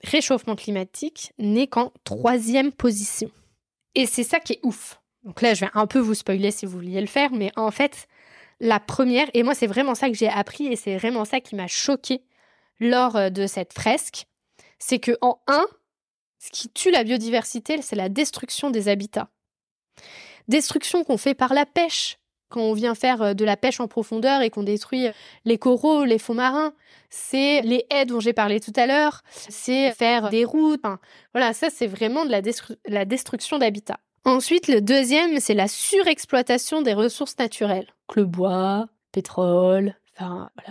réchauffement 0.04 0.56
climatique 0.56 1.34
n'est 1.38 1.68
qu'en 1.68 1.92
troisième 2.04 2.72
position. 2.72 3.30
Et 3.94 4.06
c'est 4.06 4.24
ça 4.24 4.40
qui 4.40 4.54
est 4.54 4.60
ouf. 4.64 5.02
Donc 5.24 5.42
là, 5.42 5.54
je 5.54 5.62
vais 5.62 5.72
un 5.74 5.88
peu 5.88 6.00
vous 6.00 6.14
spoiler 6.14 6.52
si 6.52 6.66
vous 6.66 6.74
vouliez 6.74 7.02
le 7.02 7.08
faire, 7.08 7.32
mais 7.32 7.52
en 7.56 7.72
fait, 7.72 8.08
la 8.60 8.80
première, 8.80 9.28
et 9.34 9.44
moi 9.44 9.56
c'est 9.56 9.68
vraiment 9.68 9.96
ça 9.96 10.10
que 10.10 10.16
j'ai 10.16 10.30
appris 10.30 10.68
et 10.68 10.76
c'est 10.76 10.98
vraiment 10.98 11.26
ça 11.26 11.40
qui 11.40 11.56
m'a 11.56 11.68
choqué 11.68 12.22
lors 12.80 13.16
euh, 13.16 13.30
de 13.30 13.48
cette 13.48 13.74
fresque, 13.74 14.26
c'est 14.80 15.00
que 15.00 15.18
en 15.22 15.40
un, 15.48 15.66
ce 16.40 16.50
qui 16.52 16.70
tue 16.70 16.92
la 16.92 17.04
biodiversité, 17.04 17.82
c'est 17.82 17.96
la 17.96 18.10
destruction 18.10 18.70
des 18.70 18.88
habitats. 18.90 19.30
Destruction 20.48 21.04
qu'on 21.04 21.18
fait 21.18 21.34
par 21.34 21.54
la 21.54 21.66
pêche, 21.66 22.18
quand 22.50 22.62
on 22.62 22.74
vient 22.74 22.96
faire 22.96 23.22
euh, 23.22 23.34
de 23.34 23.46
la 23.46 23.58
pêche 23.58 23.80
en 23.80 23.88
profondeur 23.88 24.42
et 24.42 24.50
qu'on 24.50 24.64
détruit 24.64 25.08
les 25.46 25.58
coraux, 25.58 26.04
les 26.04 26.20
fonds 26.20 26.36
marins, 26.36 26.74
c'est 27.10 27.62
les 27.62 27.86
haies 27.90 28.06
dont 28.06 28.20
j'ai 28.20 28.34
parlé 28.34 28.60
tout 28.60 28.74
à 28.76 28.86
l'heure, 28.86 29.22
c'est 29.32 29.92
faire 29.94 30.30
des 30.30 30.46
routes. 30.46 30.82
voilà, 31.34 31.54
ça 31.54 31.70
c'est 31.70 31.88
vraiment 31.88 32.26
de 32.26 32.32
la, 32.32 32.42
la 32.88 33.06
destruction 33.06 33.58
d'habitats. 33.58 34.00
Ensuite, 34.26 34.68
le 34.68 34.82
deuxième, 34.82 35.40
c'est 35.40 35.54
la 35.54 35.68
surexploitation 35.68 36.82
des 36.82 36.94
ressources 36.94 37.38
naturelles. 37.38 37.88
le 38.16 38.26
bois, 38.26 38.88
pétrole, 39.12 39.96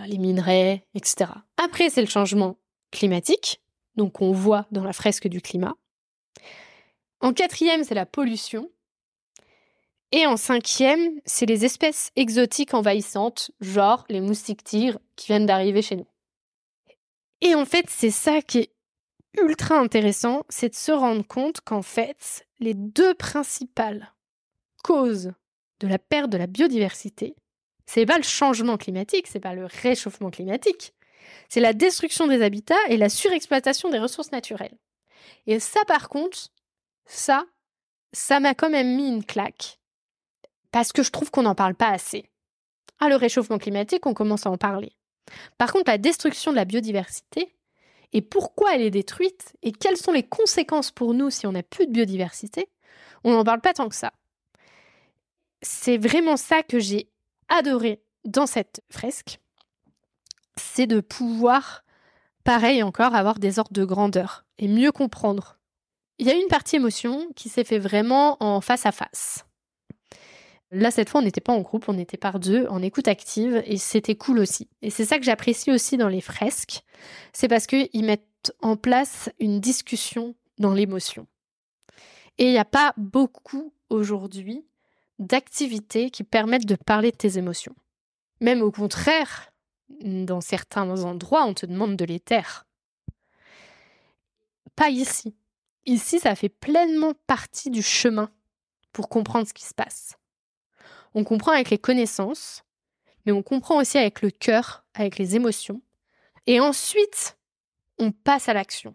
les 0.07 0.19
minerais, 0.19 0.87
etc. 0.95 1.31
Après, 1.57 1.91
c'est 1.91 2.01
le 2.01 2.09
changement 2.09 2.57
climatique, 2.91 3.61
donc 3.97 4.21
on 4.21 4.33
voit 4.33 4.67
dans 4.71 4.85
la 4.85 4.93
fresque 4.93 5.29
du 5.29 5.41
climat. 5.41 5.75
En 7.21 7.33
quatrième, 7.33 7.85
c'est 7.85 7.95
la 7.95 8.07
pollution. 8.07 8.71
Et 10.13 10.27
en 10.27 10.37
cinquième, 10.37 11.21
c'est 11.25 11.47
les 11.47 11.65
espèces 11.65 12.11
exotiques 12.15 12.75
envahissantes, 12.75 13.51
genre 13.61 14.05
les 14.09 14.21
moustiques 14.21 14.63
tigres 14.63 15.01
qui 15.17 15.27
viennent 15.27 15.47
d'arriver 15.47 15.83
chez 15.83 15.97
nous. 15.97 16.07
Et 17.41 17.55
en 17.55 17.65
fait, 17.65 17.87
c'est 17.89 18.11
ça 18.11 18.41
qui 18.41 18.59
est 18.59 18.71
ultra 19.41 19.77
intéressant, 19.79 20.45
c'est 20.49 20.69
de 20.69 20.75
se 20.75 20.93
rendre 20.93 21.27
compte 21.27 21.61
qu'en 21.61 21.83
fait, 21.83 22.47
les 22.61 22.75
deux 22.75 23.15
principales 23.15 24.15
causes 24.85 25.33
de 25.81 25.89
la 25.89 25.99
perte 25.99 26.31
de 26.31 26.39
la 26.39 26.47
biodiversité, 26.47 27.35
c'est 27.87 28.07
pas 28.07 28.17
le 28.17 28.23
changement 28.23 28.77
climatique, 28.77 29.27
c'est 29.27 29.41
pas 29.41 29.55
le 29.55 29.67
réchauffement 29.67 30.31
climatique, 30.31 30.95
c'est 31.49 31.61
la 31.61 31.73
destruction 31.73 32.27
des 32.27 32.43
habitats 32.43 32.75
et 32.89 32.97
la 32.97 33.09
surexploitation 33.09 33.91
des 33.91 33.99
ressources 33.99 34.33
naturelles. 34.33 34.77
Et 35.47 35.61
ça, 35.61 35.85
par 35.87 36.09
contre, 36.09 36.39
ça, 37.07 37.45
ça 38.13 38.41
m'a 38.41 38.55
quand 38.55 38.71
même 38.71 38.97
mis 38.97 39.09
une 39.09 39.25
claque. 39.25 39.79
Parce 40.71 40.93
que 40.93 41.03
je 41.03 41.11
trouve 41.11 41.31
qu'on 41.31 41.43
n'en 41.43 41.55
parle 41.55 41.75
pas 41.75 41.91
assez. 41.91 42.29
Ah, 42.99 43.09
le 43.09 43.17
réchauffement 43.17 43.59
climatique, 43.59 44.07
on 44.07 44.15
commence 44.15 44.47
à 44.47 44.51
en 44.51 44.57
parler. 44.57 44.93
Par 45.59 45.73
contre, 45.73 45.91
la 45.91 45.99
destruction 45.99 46.51
de 46.51 46.57
la 46.57 46.65
biodiversité, 46.65 47.55
et 48.13 48.23
pourquoi 48.23 48.75
elle 48.75 48.83
est 48.83 48.91
détruite 48.91 49.55
et 49.63 49.73
quelles 49.73 49.97
sont 49.97 50.13
les 50.13 50.23
conséquences 50.23 50.91
pour 50.91 51.15
nous 51.15 51.31
si 51.31 51.47
on 51.47 51.53
n'a 51.53 51.63
plus 51.63 51.87
de 51.87 51.93
biodiversité, 51.93 52.69
on 53.25 53.33
n'en 53.33 53.45
parle 53.45 53.61
pas 53.61 53.73
tant 53.73 53.89
que 53.89 53.95
ça. 53.95 54.13
C'est 55.63 55.99
vraiment 55.99 56.37
ça 56.37 56.63
que 56.63 56.79
j'ai 56.79 57.09
adoré 57.49 58.03
dans 58.25 58.47
cette 58.47 58.83
fresque, 58.91 59.39
c'est 60.57 60.87
de 60.87 61.01
pouvoir, 61.01 61.85
pareil 62.45 62.83
encore, 62.83 63.15
avoir 63.15 63.39
des 63.39 63.59
ordres 63.59 63.73
de 63.73 63.85
grandeur 63.85 64.45
et 64.59 64.69
mieux 64.69 64.93
comprendre. 64.93 65.59
Il 66.19 66.27
y 66.27 66.31
a 66.31 66.35
une 66.35 66.49
partie 66.49 66.77
émotion 66.77 67.27
qui 67.35 67.49
s'est 67.49 67.65
fait 67.65 67.79
vraiment 67.79 68.37
en 68.41 68.61
face 68.61 68.87
à 68.87 68.93
face. 68.93 69.45
Là, 70.71 70.91
cette 70.91 71.09
fois, 71.09 71.21
on 71.21 71.25
n'était 71.25 71.41
pas 71.41 71.53
en 71.53 71.61
groupe, 71.61 71.89
on 71.89 71.99
était 71.99 72.17
par 72.17 72.41
deux, 72.41 72.67
en 72.69 72.83
écoute 72.83 73.07
active, 73.07 73.63
et 73.67 73.77
c'était 73.77 74.17
cool 74.17 74.41
aussi. 74.41 74.69
Et 74.83 74.91
c'est 74.91 75.05
ça 75.05 75.19
que 75.19 75.25
j'apprécie 75.25 75.71
aussi 75.71 75.97
dans 75.97 76.09
les 76.09 76.21
fresques, 76.21 76.83
c'est 77.33 77.49
parce 77.49 77.67
qu'ils 77.67 78.05
mettent 78.05 78.55
en 78.61 78.77
place 78.77 79.31
une 79.39 79.61
discussion 79.61 80.35
dans 80.59 80.73
l'émotion. 80.73 81.27
Et 82.39 82.47
il 82.47 82.51
n'y 82.51 82.59
a 82.59 82.65
pas 82.65 82.93
beaucoup 82.97 83.73
aujourd'hui 83.89 84.65
d'activités 85.19 86.11
qui 86.11 86.25
permettent 86.25 86.67
de 86.67 86.77
parler 86.77 87.11
de 87.11 87.17
tes 87.17 87.39
émotions. 87.39 87.75
Même 88.41 88.63
au 88.63 88.71
contraire, 88.71 89.53
dans 90.01 90.41
certains 90.41 90.89
endroits, 91.03 91.45
on 91.45 91.55
te 91.55 91.67
demande 91.67 91.97
de 91.97 92.05
les 92.05 92.21
taire. 92.21 92.67
Pas 94.77 94.91
ici. 94.91 95.35
Ici, 95.87 96.19
ça 96.19 96.35
fait 96.35 96.49
pleinement 96.49 97.13
partie 97.27 97.71
du 97.71 97.83
chemin 97.83 98.31
pour 98.93 99.09
comprendre 99.09 99.47
ce 99.47 99.55
qui 99.55 99.65
se 99.65 99.75
passe. 99.75 100.17
On 101.15 101.25
comprend 101.25 101.53
avec 101.53 101.71
les 101.71 101.79
connaissances, 101.79 102.65
mais 103.25 103.33
on 103.33 103.43
comprend 103.43 103.81
aussi 103.81 103.99
avec 103.99 104.23
le 104.23 104.31
cœur, 104.31 104.85
avec 104.95 105.19
les 105.19 105.37
émotions. 105.37 105.81
Et 106.47 106.61
ensuite, 106.61 107.39
on 107.99 108.13
passe 108.13 108.49
à 108.49 108.55
l'action. 108.55 108.95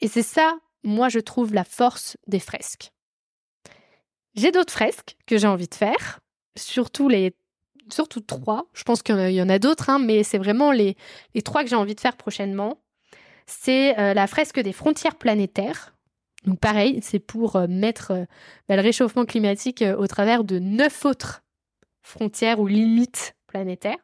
Et 0.00 0.08
c'est 0.08 0.22
ça, 0.22 0.58
moi, 0.82 1.08
je 1.08 1.20
trouve 1.20 1.54
la 1.54 1.64
force 1.64 2.16
des 2.26 2.40
fresques. 2.40 2.92
J'ai 4.34 4.52
d'autres 4.52 4.72
fresques 4.72 5.16
que 5.26 5.38
j'ai 5.38 5.46
envie 5.46 5.68
de 5.68 5.74
faire, 5.74 6.20
surtout 6.56 7.08
les 7.08 7.34
surtout 7.92 8.20
trois. 8.20 8.66
Je 8.72 8.84
pense 8.84 9.02
qu'il 9.02 9.32
y 9.32 9.42
en 9.42 9.48
a, 9.48 9.58
d'autres, 9.58 9.90
hein, 9.90 9.98
mais 9.98 10.22
c'est 10.22 10.38
vraiment 10.38 10.72
les, 10.72 10.96
les 11.34 11.42
trois 11.42 11.62
que 11.64 11.70
j'ai 11.70 11.76
envie 11.76 11.94
de 11.94 12.00
faire 12.00 12.16
prochainement. 12.16 12.80
C'est 13.46 13.98
euh, 13.98 14.14
la 14.14 14.26
fresque 14.26 14.60
des 14.60 14.72
frontières 14.72 15.16
planétaires. 15.16 15.94
Donc 16.44 16.60
pareil, 16.60 17.00
c'est 17.02 17.18
pour 17.18 17.56
euh, 17.56 17.66
mettre 17.66 18.12
euh, 18.12 18.24
bah, 18.68 18.76
le 18.76 18.82
réchauffement 18.82 19.24
climatique 19.24 19.84
au 19.98 20.06
travers 20.06 20.44
de 20.44 20.58
neuf 20.58 21.04
autres 21.04 21.42
frontières 22.02 22.60
ou 22.60 22.66
limites 22.66 23.34
planétaires. 23.46 23.98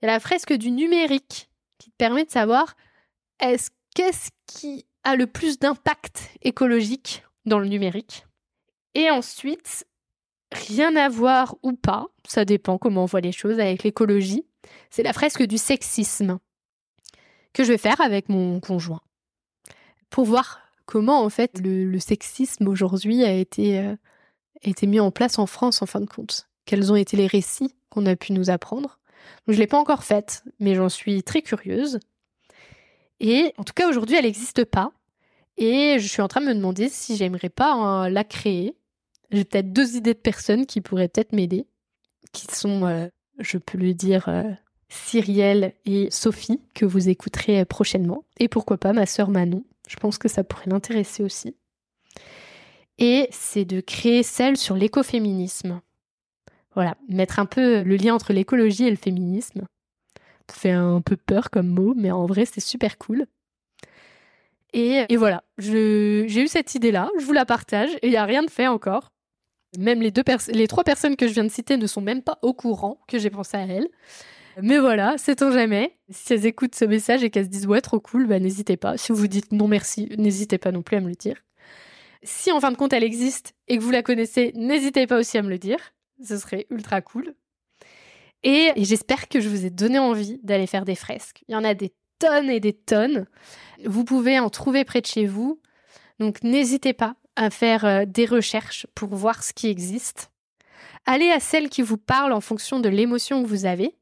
Il 0.00 0.06
y 0.06 0.08
a 0.08 0.12
la 0.12 0.20
fresque 0.20 0.52
du 0.52 0.70
numérique 0.70 1.50
qui 1.78 1.90
te 1.90 1.96
permet 1.96 2.24
de 2.24 2.30
savoir 2.30 2.76
est-ce 3.40 3.70
qu'est-ce 3.94 4.30
qui 4.46 4.86
a 5.04 5.16
le 5.16 5.26
plus 5.26 5.58
d'impact 5.58 6.30
écologique 6.42 7.24
dans 7.44 7.58
le 7.58 7.66
numérique? 7.66 8.26
Et 8.96 9.10
ensuite, 9.10 9.86
rien 10.52 10.96
à 10.96 11.10
voir 11.10 11.56
ou 11.62 11.74
pas, 11.74 12.06
ça 12.26 12.46
dépend 12.46 12.78
comment 12.78 13.02
on 13.02 13.06
voit 13.06 13.20
les 13.20 13.30
choses 13.30 13.60
avec 13.60 13.82
l'écologie, 13.82 14.46
c'est 14.88 15.02
la 15.02 15.12
fresque 15.12 15.42
du 15.42 15.58
sexisme 15.58 16.38
que 17.52 17.62
je 17.62 17.72
vais 17.72 17.78
faire 17.78 18.00
avec 18.00 18.30
mon 18.30 18.58
conjoint 18.58 19.02
pour 20.08 20.24
voir 20.24 20.62
comment 20.86 21.22
en 21.22 21.28
fait 21.28 21.60
le, 21.62 21.98
sexisme 21.98 22.68
aujourd'hui 22.68 23.22
a 23.22 23.34
été, 23.34 23.80
euh, 23.80 23.96
été 24.62 24.86
mis 24.86 24.98
en 24.98 25.10
place 25.10 25.38
en 25.38 25.44
France 25.44 25.82
en 25.82 25.86
fin 25.86 26.00
de 26.00 26.06
compte. 26.06 26.48
Quels 26.64 26.90
ont 26.90 26.96
été 26.96 27.18
les 27.18 27.26
récits 27.26 27.74
qu'on 27.90 28.06
a 28.06 28.16
pu 28.16 28.32
nous 28.32 28.48
apprendre. 28.48 28.98
je 29.46 29.52
ne 29.52 29.58
l'ai 29.58 29.66
pas 29.66 29.78
encore 29.78 30.04
faite, 30.04 30.42
mais 30.58 30.74
j'en 30.74 30.88
suis 30.88 31.22
très 31.22 31.42
curieuse. 31.42 32.00
Et 33.20 33.52
en 33.58 33.64
tout 33.64 33.74
cas 33.74 33.90
aujourd'hui 33.90 34.16
elle 34.16 34.24
n'existe 34.24 34.64
pas. 34.64 34.92
Et 35.58 35.98
je 35.98 36.08
suis 36.08 36.22
en 36.22 36.28
train 36.28 36.40
de 36.40 36.46
me 36.46 36.54
demander 36.54 36.88
si 36.88 37.14
j'aimerais 37.16 37.50
pas 37.50 37.74
hein, 37.74 38.08
la 38.08 38.24
créer 38.24 38.74
j'ai 39.30 39.44
peut-être 39.44 39.72
deux 39.72 39.96
idées 39.96 40.14
de 40.14 40.18
personnes 40.18 40.66
qui 40.66 40.80
pourraient 40.80 41.08
peut-être 41.08 41.32
m'aider, 41.32 41.66
qui 42.32 42.46
sont, 42.46 42.86
euh, 42.86 43.08
je 43.38 43.58
peux 43.58 43.78
le 43.78 43.94
dire, 43.94 44.28
euh, 44.28 44.50
Cyrielle 44.88 45.74
et 45.84 46.10
Sophie, 46.10 46.60
que 46.74 46.84
vous 46.84 47.08
écouterez 47.08 47.64
prochainement. 47.64 48.24
Et 48.38 48.48
pourquoi 48.48 48.78
pas 48.78 48.92
ma 48.92 49.06
sœur 49.06 49.30
Manon. 49.30 49.64
Je 49.88 49.96
pense 49.96 50.18
que 50.18 50.28
ça 50.28 50.44
pourrait 50.44 50.70
l'intéresser 50.70 51.22
aussi. 51.22 51.56
Et 52.98 53.28
c'est 53.30 53.64
de 53.64 53.80
créer 53.80 54.22
celle 54.22 54.56
sur 54.56 54.74
l'écoféminisme. 54.74 55.80
Voilà, 56.74 56.96
mettre 57.08 57.38
un 57.38 57.46
peu 57.46 57.82
le 57.82 57.96
lien 57.96 58.14
entre 58.14 58.32
l'écologie 58.32 58.84
et 58.84 58.90
le 58.90 58.96
féminisme. 58.96 59.66
Ça 60.48 60.56
fait 60.56 60.70
un 60.70 61.00
peu 61.00 61.16
peur 61.16 61.50
comme 61.50 61.68
mot, 61.68 61.94
mais 61.96 62.10
en 62.10 62.26
vrai, 62.26 62.44
c'est 62.44 62.60
super 62.60 62.98
cool. 62.98 63.26
Et, 64.72 65.04
et 65.08 65.16
voilà, 65.16 65.42
j'ai 65.58 66.26
eu 66.26 66.48
cette 66.48 66.74
idée-là, 66.74 67.10
je 67.18 67.24
vous 67.24 67.32
la 67.32 67.46
partage, 67.46 67.90
et 68.02 68.08
il 68.08 68.10
n'y 68.10 68.16
a 68.16 68.24
rien 68.24 68.42
de 68.42 68.50
fait 68.50 68.66
encore. 68.66 69.10
Même 69.78 70.00
les, 70.00 70.10
deux 70.10 70.22
les 70.48 70.68
trois 70.68 70.84
personnes 70.84 71.16
que 71.16 71.28
je 71.28 71.32
viens 71.32 71.44
de 71.44 71.50
citer 71.50 71.76
ne 71.76 71.86
sont 71.86 72.00
même 72.00 72.22
pas 72.22 72.38
au 72.42 72.52
courant 72.52 73.00
que 73.08 73.18
j'ai 73.18 73.30
pensé 73.30 73.56
à 73.56 73.66
elles. 73.66 73.88
Mais 74.62 74.78
voilà, 74.78 75.18
sait-on 75.18 75.50
jamais. 75.50 75.96
Si 76.08 76.32
elles 76.32 76.46
écoutent 76.46 76.74
ce 76.74 76.84
message 76.84 77.22
et 77.22 77.30
qu'elles 77.30 77.44
se 77.44 77.50
disent 77.50 77.66
ouais, 77.66 77.82
trop 77.82 78.00
cool, 78.00 78.26
bah, 78.26 78.38
n'hésitez 78.38 78.76
pas. 78.76 78.96
Si 78.96 79.12
vous 79.12 79.18
vous 79.18 79.28
dites 79.28 79.52
non 79.52 79.68
merci, 79.68 80.08
n'hésitez 80.16 80.58
pas 80.58 80.72
non 80.72 80.82
plus 80.82 80.96
à 80.96 81.00
me 81.00 81.08
le 81.08 81.14
dire. 81.14 81.36
Si 82.22 82.50
en 82.50 82.60
fin 82.60 82.72
de 82.72 82.76
compte 82.76 82.92
elle 82.92 83.04
existe 83.04 83.54
et 83.68 83.76
que 83.76 83.82
vous 83.82 83.90
la 83.90 84.02
connaissez, 84.02 84.52
n'hésitez 84.54 85.06
pas 85.06 85.18
aussi 85.18 85.36
à 85.36 85.42
me 85.42 85.50
le 85.50 85.58
dire. 85.58 85.78
Ce 86.22 86.38
serait 86.38 86.66
ultra 86.70 87.02
cool. 87.02 87.34
Et, 88.42 88.72
et 88.76 88.84
j'espère 88.84 89.28
que 89.28 89.40
je 89.40 89.48
vous 89.48 89.66
ai 89.66 89.70
donné 89.70 89.98
envie 89.98 90.40
d'aller 90.42 90.66
faire 90.66 90.84
des 90.84 90.94
fresques. 90.94 91.42
Il 91.48 91.52
y 91.52 91.56
en 91.56 91.64
a 91.64 91.74
des 91.74 91.92
tonnes 92.18 92.48
et 92.48 92.60
des 92.60 92.72
tonnes. 92.72 93.26
Vous 93.84 94.04
pouvez 94.04 94.38
en 94.38 94.48
trouver 94.48 94.84
près 94.84 95.02
de 95.02 95.06
chez 95.06 95.26
vous. 95.26 95.60
Donc 96.18 96.42
n'hésitez 96.42 96.94
pas 96.94 97.16
à 97.36 97.50
faire 97.50 97.84
euh, 97.84 98.04
des 98.06 98.26
recherches 98.26 98.86
pour 98.94 99.14
voir 99.14 99.42
ce 99.42 99.52
qui 99.52 99.68
existe. 99.68 100.30
Allez 101.04 101.30
à 101.30 101.40
celle 101.40 101.68
qui 101.68 101.82
vous 101.82 101.98
parle 101.98 102.32
en 102.32 102.40
fonction 102.40 102.80
de 102.80 102.88
l'émotion 102.88 103.42
que 103.42 103.48
vous 103.48 103.64
avez. 103.64 103.94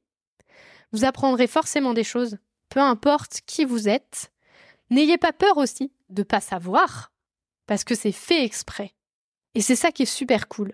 Vous 0.92 1.05
apprendrez 1.05 1.47
forcément 1.47 1.92
des 1.92 2.05
choses, 2.05 2.38
peu 2.68 2.81
importe 2.81 3.40
qui 3.47 3.64
vous 3.64 3.88
êtes. 3.88 4.33
N'ayez 4.90 5.18
pas 5.18 5.33
peur 5.33 5.59
aussi 5.59 5.92
de 6.09 6.23
pas 6.23 6.40
savoir, 6.40 7.12
parce 7.66 7.85
que 7.85 7.94
c'est 7.94 8.12
fait 8.12 8.44
exprès. 8.44 8.94
Et 9.55 9.61
c'est 9.61 9.77
ça 9.77 9.92
qui 9.92 10.05
est 10.05 10.07
super 10.07 10.49
cool. 10.49 10.73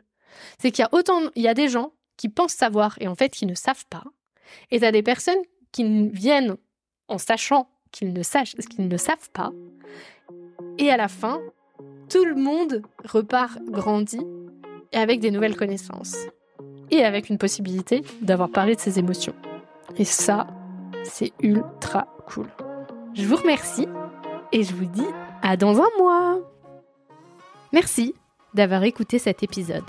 C'est 0.58 0.70
qu'il 0.70 0.82
y 0.82 0.86
a 0.86 0.88
autant, 0.92 1.20
il 1.34 1.42
y 1.42 1.48
a 1.48 1.54
des 1.54 1.68
gens 1.68 1.92
qui 2.16 2.28
pensent 2.28 2.54
savoir 2.54 2.96
et 3.00 3.08
en 3.08 3.14
fait 3.14 3.30
qui 3.30 3.46
ne 3.46 3.54
savent 3.54 3.86
pas. 3.86 4.04
Et 4.70 4.84
a 4.84 4.92
des 4.92 5.02
personnes 5.02 5.40
qui 5.72 6.08
viennent 6.08 6.56
en 7.08 7.18
sachant 7.18 7.68
qu'ils 7.92 8.12
ne, 8.12 8.22
sachent, 8.22 8.54
qu'ils 8.54 8.88
ne 8.88 8.96
savent 8.96 9.30
pas. 9.30 9.50
Et 10.78 10.90
à 10.90 10.96
la 10.96 11.08
fin, 11.08 11.40
tout 12.10 12.24
le 12.24 12.34
monde 12.34 12.82
repart 13.04 13.58
grandi 13.68 14.18
avec 14.92 15.20
des 15.20 15.30
nouvelles 15.30 15.56
connaissances. 15.56 16.16
Et 16.90 17.04
avec 17.04 17.30
une 17.30 17.38
possibilité 17.38 18.02
d'avoir 18.20 18.50
parlé 18.50 18.74
de 18.74 18.80
ses 18.80 18.98
émotions. 18.98 19.34
Et 19.96 20.04
ça, 20.04 20.48
c'est 21.04 21.32
ultra 21.40 22.08
cool. 22.26 22.48
Je 23.14 23.24
vous 23.24 23.36
remercie 23.36 23.86
et 24.50 24.64
je 24.64 24.74
vous 24.74 24.86
dis 24.86 25.06
à 25.40 25.56
dans 25.56 25.80
un 25.80 25.88
mois. 25.98 26.40
Merci 27.72 28.14
d'avoir 28.54 28.82
écouté 28.82 29.20
cet 29.20 29.44
épisode. 29.44 29.84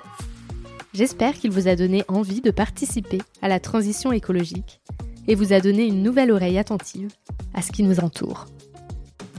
J'espère 0.93 1.33
qu'il 1.33 1.49
vous 1.49 1.67
a 1.67 1.75
donné 1.75 2.03
envie 2.07 2.41
de 2.41 2.51
participer 2.51 3.19
à 3.41 3.47
la 3.47 3.59
transition 3.59 4.11
écologique 4.11 4.79
et 5.27 5.33
vous 5.33 5.53
a 5.53 5.59
donné 5.59 5.87
une 5.87 6.03
nouvelle 6.03 6.31
oreille 6.31 6.59
attentive 6.59 7.09
à 7.55 7.63
ce 7.63 7.71
qui 7.71 7.81
nous 7.81 7.99
entoure. 7.99 8.45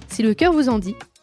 Si 0.08 0.24
le 0.24 0.34
cœur 0.34 0.52
vous 0.52 0.68
en 0.68 0.80
dit, 0.80 0.96